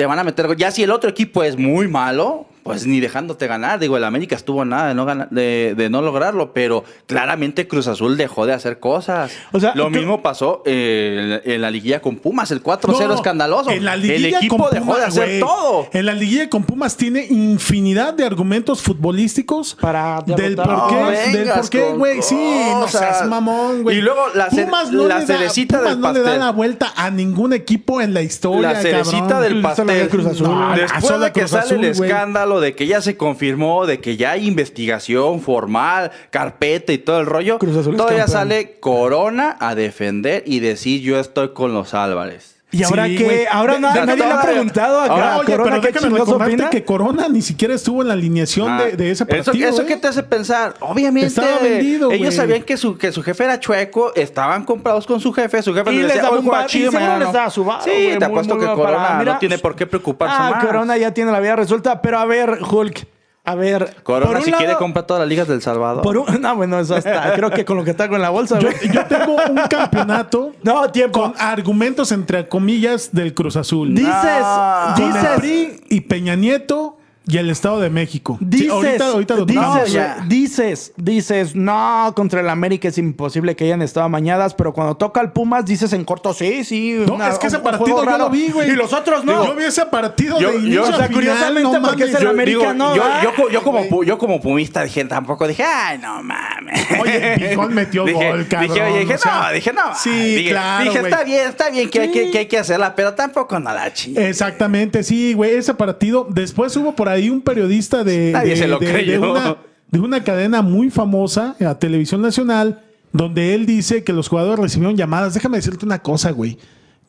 [0.00, 0.56] te van a meter.
[0.56, 3.78] Ya si el otro equipo es muy malo, pues ni dejándote ganar.
[3.78, 7.86] Digo, el América estuvo nada de no, gana- de, de no lograrlo, pero claramente Cruz
[7.88, 9.32] Azul dejó de hacer cosas.
[9.52, 13.14] O sea, Lo tú- mismo pasó eh, en la liguilla con Pumas, el 4-0 No,
[13.14, 13.70] escandaloso.
[13.70, 15.88] En la el liguilla equipo con dejó de Pumas, hacer todo.
[15.92, 21.10] En la liguilla con Pumas tiene infinidad de argumentos futbolísticos Para del por qué, No
[21.38, 22.22] del por qué, güey.
[22.22, 22.36] Sí,
[22.72, 23.98] no seas mamón, güey.
[23.98, 26.92] Y luego la ce- la le da- cerecita Pumas del no le da la vuelta
[26.96, 29.42] a ningún equipo en la historia, La cerecita cabrón.
[29.42, 29.86] del pastel.
[29.86, 30.48] de Cruz Azul.
[30.48, 32.10] No, Después de que Cruz sale Azul, el güey.
[32.50, 37.20] Escándalo de que ya se confirmó, de que ya hay investigación formal, carpeta y todo
[37.20, 38.28] el rollo, todavía campeón.
[38.28, 42.59] sale Corona a defender y decir yo estoy con los Álvarez.
[42.72, 45.70] Y ahora Sí, que ahora De- na- de- nadie le ha preguntado Ahora, Oye, Corona
[45.70, 49.10] pero qué déjame recordarte que Corona ni siquiera estuvo en la alineación Ah, de, de
[49.10, 49.66] ese partido.
[49.68, 49.86] Eso, eso ¿eh?
[49.86, 51.26] que te hace pensar, obviamente.
[51.26, 55.32] Estaba vendido, ellos sabían que su, que su jefe era chueco, estaban comprados con su
[55.32, 57.28] jefe, su jefe Y les les daba "Hoy un bar- y chido, seguro mañana les
[57.28, 57.32] no".
[57.34, 59.74] daba su varo, Sí, te muy, apuesto muy que para- Corona mira, no tiene por
[59.74, 60.64] qué preocuparse Ah, más.
[60.64, 63.04] Corona ya tiene la vida resuelta, pero a ver, Hulk,
[63.44, 63.96] a ver.
[64.02, 66.02] Corona, por un si quiere, compra todas las ligas del Salvador.
[66.02, 68.58] Por un, no, bueno, eso hasta, creo que con lo que está con la bolsa,
[68.58, 68.68] Yo,
[69.06, 71.20] tengo un campeonato No, tiempo.
[71.20, 73.94] con argumentos entre comillas del Cruz Azul.
[73.94, 74.94] Dices, No.
[74.94, 76.96] Con el dices, PRI y Peña Nieto
[77.26, 78.36] y el Estado de México.
[78.40, 80.24] Sí, dices, ahorita, ahorita lo dices, ya.
[80.26, 85.20] dices, dices, no, contra el América es imposible que hayan estado amañadas, pero cuando toca
[85.20, 87.02] el Pumas dices en corto, sí, sí.
[87.06, 88.70] No, una- es que ese partido yo lo vi, güey.
[88.70, 89.44] Y los otros no.
[89.46, 92.14] Yo vi ese partido Yo- de yo- inicio o sea, final, curiosamente, no porque es
[92.14, 95.98] el América, no, yo, yo, co- yo como, yo como pumista dije, tampoco dije, ay,
[95.98, 96.86] no mames.
[97.00, 98.72] Oye, Pijón metió dije, gol, cabrón.
[98.74, 99.94] Dije, oye, dije, o sea, no, dije, no.
[99.94, 102.94] Sí, dije, claro, Dije, está bien, está bien que, hay, que, que hay que hacerla,
[102.96, 104.28] pero tampoco no la chingue.
[104.28, 106.26] Exactamente, sí, güey, ese partido.
[106.30, 108.86] Después hubo por ahí un periodista de, Nadie de- se lo de-
[109.18, 109.56] una,
[109.90, 112.80] de una cadena muy famosa, a Televisión Nacional,
[113.12, 115.34] donde él dice que los jugadores recibieron llamadas.
[115.34, 116.58] Déjame decirte una cosa, güey.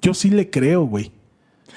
[0.01, 1.11] Yo sí le creo, güey.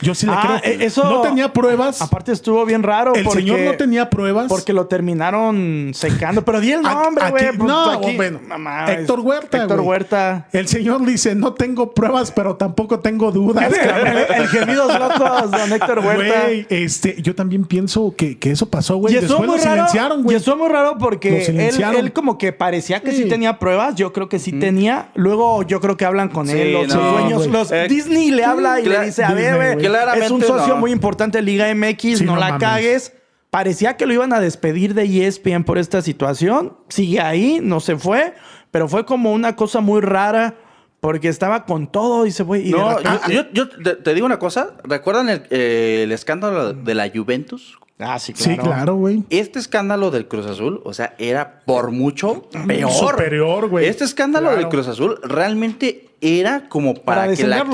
[0.00, 0.72] Yo sí le Ah, creo.
[0.74, 2.00] eh, eso- no tenía pruebas.
[2.02, 3.14] Aparte estuvo bien raro.
[3.14, 4.46] el porque, señor no tenía pruebas.
[4.48, 6.44] Porque lo terminaron secando.
[6.44, 7.44] Pero di el nombre, güey.
[7.56, 9.58] pues, no, aquí- bueno, mamá, Héctor Huerta.
[9.62, 9.80] Héctor.
[9.80, 10.48] Huerta.
[10.52, 13.72] El señor dice: No tengo pruebas, pero tampoco tengo dudas.
[13.72, 14.16] el, cabrón".
[14.36, 16.42] el gemidos locos, don Héctor Huerta.
[16.44, 19.16] Güey, este, yo también pienso que, que eso pasó, Y güey.
[19.16, 19.74] eso Después muy lo raro.
[19.76, 20.36] silenciaron, Y güey.
[20.36, 23.24] eso muy raro porque él, como que parecía que sí.
[23.24, 23.28] Sí.
[23.28, 23.94] tenía pruebas.
[23.94, 25.08] Yo creo que sí tenía.
[25.14, 26.72] Luego yo creo que hablan con Sí, él.
[26.72, 27.48] Los no.
[27.48, 29.83] Los, Eh, Disney le habla y le dice: A ver, güey.
[29.88, 30.80] Claramente Es un socio no.
[30.80, 32.18] muy importante de Liga MX.
[32.18, 32.60] Sí, no, no la mames.
[32.68, 33.12] cagues.
[33.50, 36.76] Parecía que lo iban a despedir de ESPN por esta situación.
[36.88, 38.34] Sigue ahí, no se fue.
[38.70, 40.56] Pero fue como una cosa muy rara.
[41.00, 44.38] Porque estaba con todo, y de No, repente- yo, yo- yo te, te digo una
[44.38, 44.70] cosa.
[44.84, 47.78] ¿Recuerdan el, eh, el escándalo de la Juventus?
[47.98, 48.52] Ah, sí, claro.
[48.62, 49.22] Sí, claro, güey.
[49.30, 52.90] Este escándalo del Cruz Azul, o sea, era por mucho peor.
[52.90, 53.86] Superior, güey.
[53.86, 54.60] Este escándalo Claro.
[54.60, 57.64] del Cruz Azul realmente era como para, Para que la,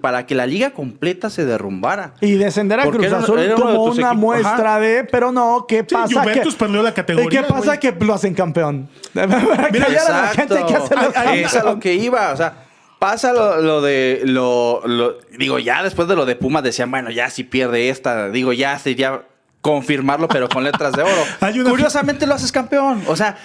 [0.00, 2.14] para que la liga completa se derrumbara.
[2.20, 4.16] Y descender a Porque Cruz Azul era como una equipos.
[4.16, 4.80] muestra Ajá.
[4.80, 6.22] de, pero no, ¿qué Sí, pasa?
[6.22, 8.88] Juventus que, perdió la categoría, ¿Qué pasa que lo hacen campeón?
[9.14, 11.12] Para callar a la gente que hace Exacto.
[11.12, 11.34] campeón.
[11.44, 12.64] Es a lo que iba, o sea,
[12.98, 17.10] pasa lo, lo de lo, lo- digo, ya después de lo de Pumas decían, bueno,
[17.10, 19.22] ya si pierde esta, digo, ya sería
[19.60, 21.22] confirmarlo, pero con letras de oro.
[21.70, 23.02] Curiosamente lo haces campeón.
[23.08, 23.36] O sea,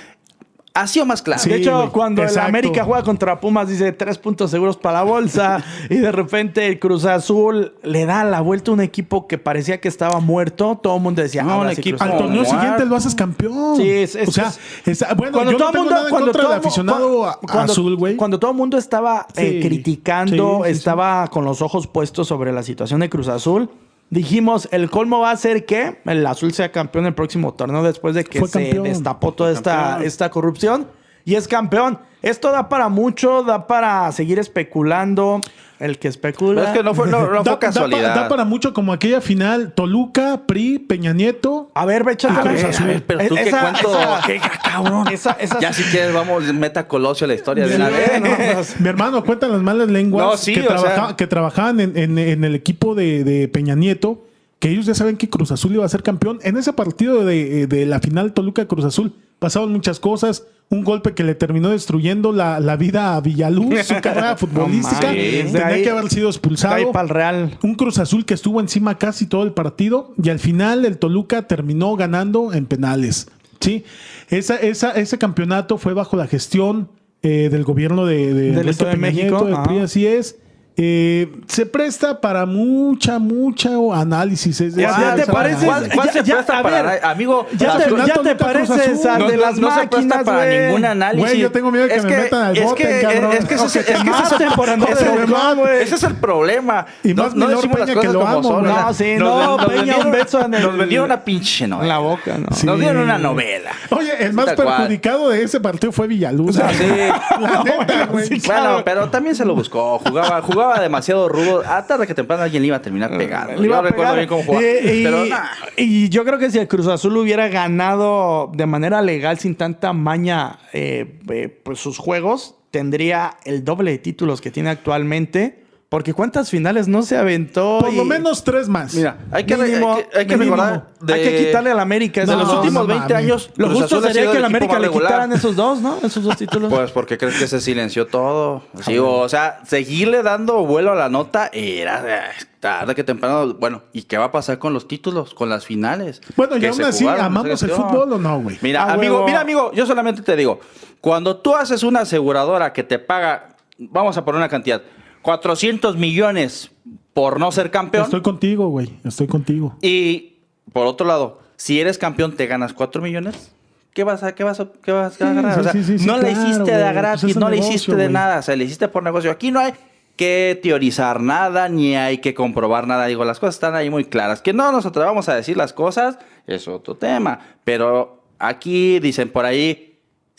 [0.76, 1.40] ha sido más claro.
[1.40, 2.36] Sí, de hecho, cuando el.
[2.40, 5.64] América juega contra Pumas, dice tres puntos seguros para la bolsa.
[5.90, 9.80] y de repente el Cruz Azul le da la vuelta a un equipo que parecía
[9.80, 10.80] que estaba muerto.
[10.82, 12.20] Todo el mundo decía, No, el equipo- Cruz Al Azul.
[12.26, 12.56] torneo Muerto.
[12.60, 13.78] siguiente lo haces campeón.
[13.78, 15.96] Sí, es- es- o sea, es- es- bueno, Cuando yo todo no el tengo mundo,
[15.96, 18.16] nada en cuando contra todo del mu- aficionado cuando- a- cuando- azul, güey.
[18.16, 20.78] Cuando todo el mundo estaba eh, criticando, Sí, sí, sí.
[20.80, 23.70] estaba con los ojos puestos sobre la situación de Cruz Azul.
[24.14, 28.14] Dijimos, el colmo va a ser que el azul sea campeón el próximo torneo después
[28.14, 28.84] de que Fue se campeón.
[28.84, 30.88] destapó toda esta, esta corrupción.
[31.26, 32.00] Y es campeón.
[32.22, 35.42] Esto da para mucho, da para seguir especulando.
[35.80, 36.62] El que especula.
[36.62, 38.16] Pero es que no fue, no, no Da- fue da, pa- casualidad.
[38.16, 41.72] da para mucho como aquella final Toluca, PRI, Peña Nieto.
[41.76, 44.00] A ver, ve, A la- ver, a ver, pero tú qué Esa- cuánto.
[44.00, 45.08] esa- qué cabrón.
[45.10, 48.80] esa- esa- Ya si quieres, vamos, meta Colosio a la historia de Sí, vez.
[48.80, 52.18] Mi hermano, cuentan las malas lenguas No, sí, que, sea- trabaja- que trabajaban en, en-
[52.18, 54.24] en el equipo de, de Peña Nieto,
[54.60, 56.40] que ellos ya saben que Cruz Azul iba a ser campeón.
[56.44, 59.14] En ese partido de, de la final Toluca-Cruz Azul
[59.44, 60.46] pasaron muchas cosas.
[60.70, 65.12] Un golpe que le terminó destruyendo la, la vida a Villaluz, su carrera futbolística.
[65.12, 66.76] Tenía ahí- que haber sido expulsado.
[66.76, 67.58] Ahí para el Real.
[67.62, 71.44] Un Cruz Azul que estuvo encima casi todo el partido y al final el Toluca
[71.48, 73.28] terminó ganando en penales.
[73.60, 73.84] Sí,
[74.30, 76.90] esa, esa, ese campeonato fue bajo la gestión
[77.22, 79.64] eh, del gobierno de, de Del Estado de México, Nieto.
[79.64, 80.38] PRI, así es.
[80.76, 84.60] Eh, se presta para mucha, mucha análisis.
[84.60, 86.82] Es Ya- decir, ya te ¿cuál- pareces- ¿Cuál, cuál Ya- se ya, presta a para
[86.82, 87.46] ver, amigo?
[87.58, 90.38] Ya te, final ya te pareces no, de no- las no se presta máquinas, para
[90.46, 90.66] güey.
[90.66, 91.28] ningún análisis.
[91.30, 93.32] Güey, yo tengo miedo de que me metan al es bote, que, cabrón.
[93.34, 95.82] Es que es, que es te que maten por andar ese- de mamá, güey.
[95.84, 96.86] ese es el problema.
[97.04, 98.62] Y más no, decimos las Peña, que cosas lo como amo.
[98.62, 101.98] No, sí, no, Peña, un beso en el- Nos vendieron una pinche En la novela.
[102.00, 102.48] boca, ¿no?
[102.64, 103.72] Nos dieron una novela.
[103.92, 106.56] Oye, el más perjudicado de ese partido fue Villaluz.
[106.56, 106.62] Sí.
[107.40, 108.26] La neta, güey.
[108.28, 110.00] sí, Bueno, pero también se lo buscó.
[110.00, 111.64] Jugaba, jugaba demasiado rudo.
[111.66, 113.60] A tarde que temprano alguien le iba a terminar pegando.
[113.60, 114.16] Le iba Yo a recuerdo pegar.
[114.16, 114.66] bien cómo jugaba.
[114.66, 115.46] Eh, y, pero nah.
[115.78, 119.94] y yo creo que si el Cruz Azul hubiera ganado de manera legal, sin tanta
[119.94, 125.63] maña, eh, eh, pues sus juegos, tendría el doble de títulos que tiene actualmente.
[125.94, 127.78] Porque cuántas finales no se aventó.
[127.80, 128.96] Por lo menos tres más.
[128.96, 130.88] Mira, hay que, Mínimo, hay que, hay que recordar.
[131.00, 132.22] de- Hay que quitarle al América.
[132.22, 133.16] De esos los últimos no 20 mames.
[133.28, 136.00] años, Lo Cruz justo Azul sería que equipo América le quitaran esos dos, ¿no?
[136.02, 136.74] Esos dos títulos.
[136.74, 138.64] Pues porque crees que se silenció todo.
[138.84, 143.54] Sí, o sea, seguirle dando vuelo a la nota era tarde que temprano.
[143.54, 146.24] Bueno, ¿y qué va a pasar con los títulos, con las finales?
[146.36, 148.58] Bueno, y Que aún así, jugaron, ¿amamos el fútbol o no, güey?
[148.64, 149.28] Mira, Ah, amigo, huevo.
[149.28, 150.60] mira, amigo, yo solamente te digo,
[151.02, 154.82] cuando tú haces una aseguradora que te paga, vamos a poner una cantidad,
[155.24, 156.70] 400 millones
[157.14, 158.06] por no ser campeón.
[158.06, 158.94] Estoy contigo, güey.
[159.04, 159.76] Estoy contigo.
[159.82, 160.36] Y
[160.72, 163.52] por otro lado, si eres campeón, te ganas 4 millones.
[163.94, 165.54] ¿Qué vas a, qué vas a, qué vas a Sí, agarrar?
[165.54, 167.58] sí, o sea, sí, sí, sí, no le claro, hiciste de gratis, Pues no le
[167.58, 169.30] hiciste de nada, o sea, le hiciste por negocio.
[169.32, 169.74] Aquí no hay
[170.16, 173.06] que teorizar nada, ni hay que comprobar nada.
[173.06, 174.42] Digo, las cosas están ahí muy claras.
[174.42, 176.18] Que no nos atrevamos a decir las cosas
[176.48, 177.40] es otro tema.
[177.64, 179.93] Pero aquí dicen por ahí,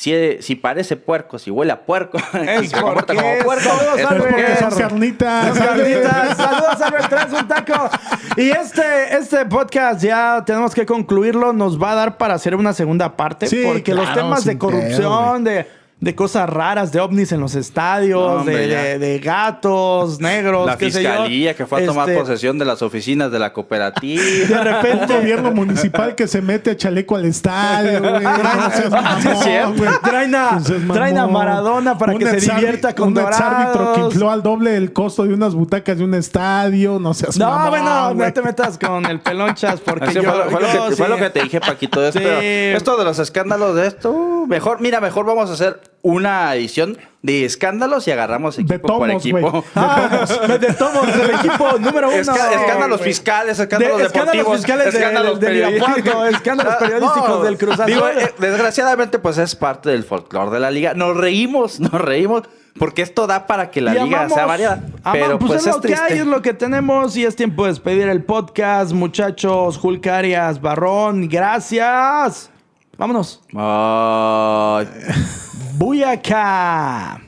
[0.04, 4.04] si, si parece puerco, si huele a puerco, Es se comporta como puerco, saludos, es
[4.04, 4.38] Albert.
[4.38, 5.46] esas carnitas.
[5.46, 6.36] Las carnitas.
[6.36, 7.90] Saludos a Beltrán, un taco.
[8.36, 11.54] Y este, este podcast ya tenemos que concluirlo.
[11.54, 13.46] Nos va a dar para hacer una segunda parte.
[13.46, 15.66] Sí, porque los claro, temas de sin pedo, corrupción, de,
[16.04, 18.82] de cosas raras, de ovnis en los estadios, No, hombre, de, ya.
[18.82, 21.08] de- de gatos negros, la qué sé yo.
[21.10, 24.22] fiscalía que fue a tomar Este, posesión de las oficinas de la cooperativa.
[24.48, 25.16] De repente.
[25.16, 28.22] gobierno municipal que se mete a chaleco al estadio, güey.
[28.24, 28.30] No
[28.96, 30.00] Ah.
[30.02, 33.78] Traen a, No traen a Maradona para Un que se divierta con Un exárbitro que
[34.00, 34.12] dorados.
[34.14, 36.98] infló al doble el costo de unas butacas de un estadio.
[36.98, 38.28] No seas No, mamón, bueno, güey.
[38.28, 40.96] no te metas con el pelonchas porque Así yo, fue, lo- fue lo yo que,
[40.96, 41.12] fue sí.
[41.12, 42.00] lo que te dije, Paquito.
[42.00, 42.26] de Esto, Sí.
[42.76, 46.98] esto de los escándalos de esto, uh, mejor, mira, mejor vamos a hacer una edición
[47.22, 49.64] de escándalos y agarramos equipo De por equipo.
[49.74, 50.26] Ah,
[50.60, 52.18] de tomos, del equipo número uno.
[52.18, 56.28] Esca- escándalos fiscales, De- escándalos deportivos, fiscales de- escándalos del- del periodísticos.
[56.34, 57.86] Escándalos periodísticos no, del Cruz Azul.
[57.86, 60.92] Digo, eh, desgraciadamente, pues es parte del folclore de la liga.
[60.92, 62.42] Nos reímos, nos reímos,
[62.78, 64.74] porque esto da para que la Y liga amamos- sea variada.
[65.02, 66.18] amamos- Pero pues, pues, es es lo que hay, triste.
[66.18, 69.78] es lo que tenemos y es tiempo de despedir el podcast, muchachos.
[69.78, 72.50] Julk Arias, Barrón, gracias.
[72.98, 73.40] Vámonos.
[73.52, 74.88] Bye.
[75.78, 77.20] Buyaka.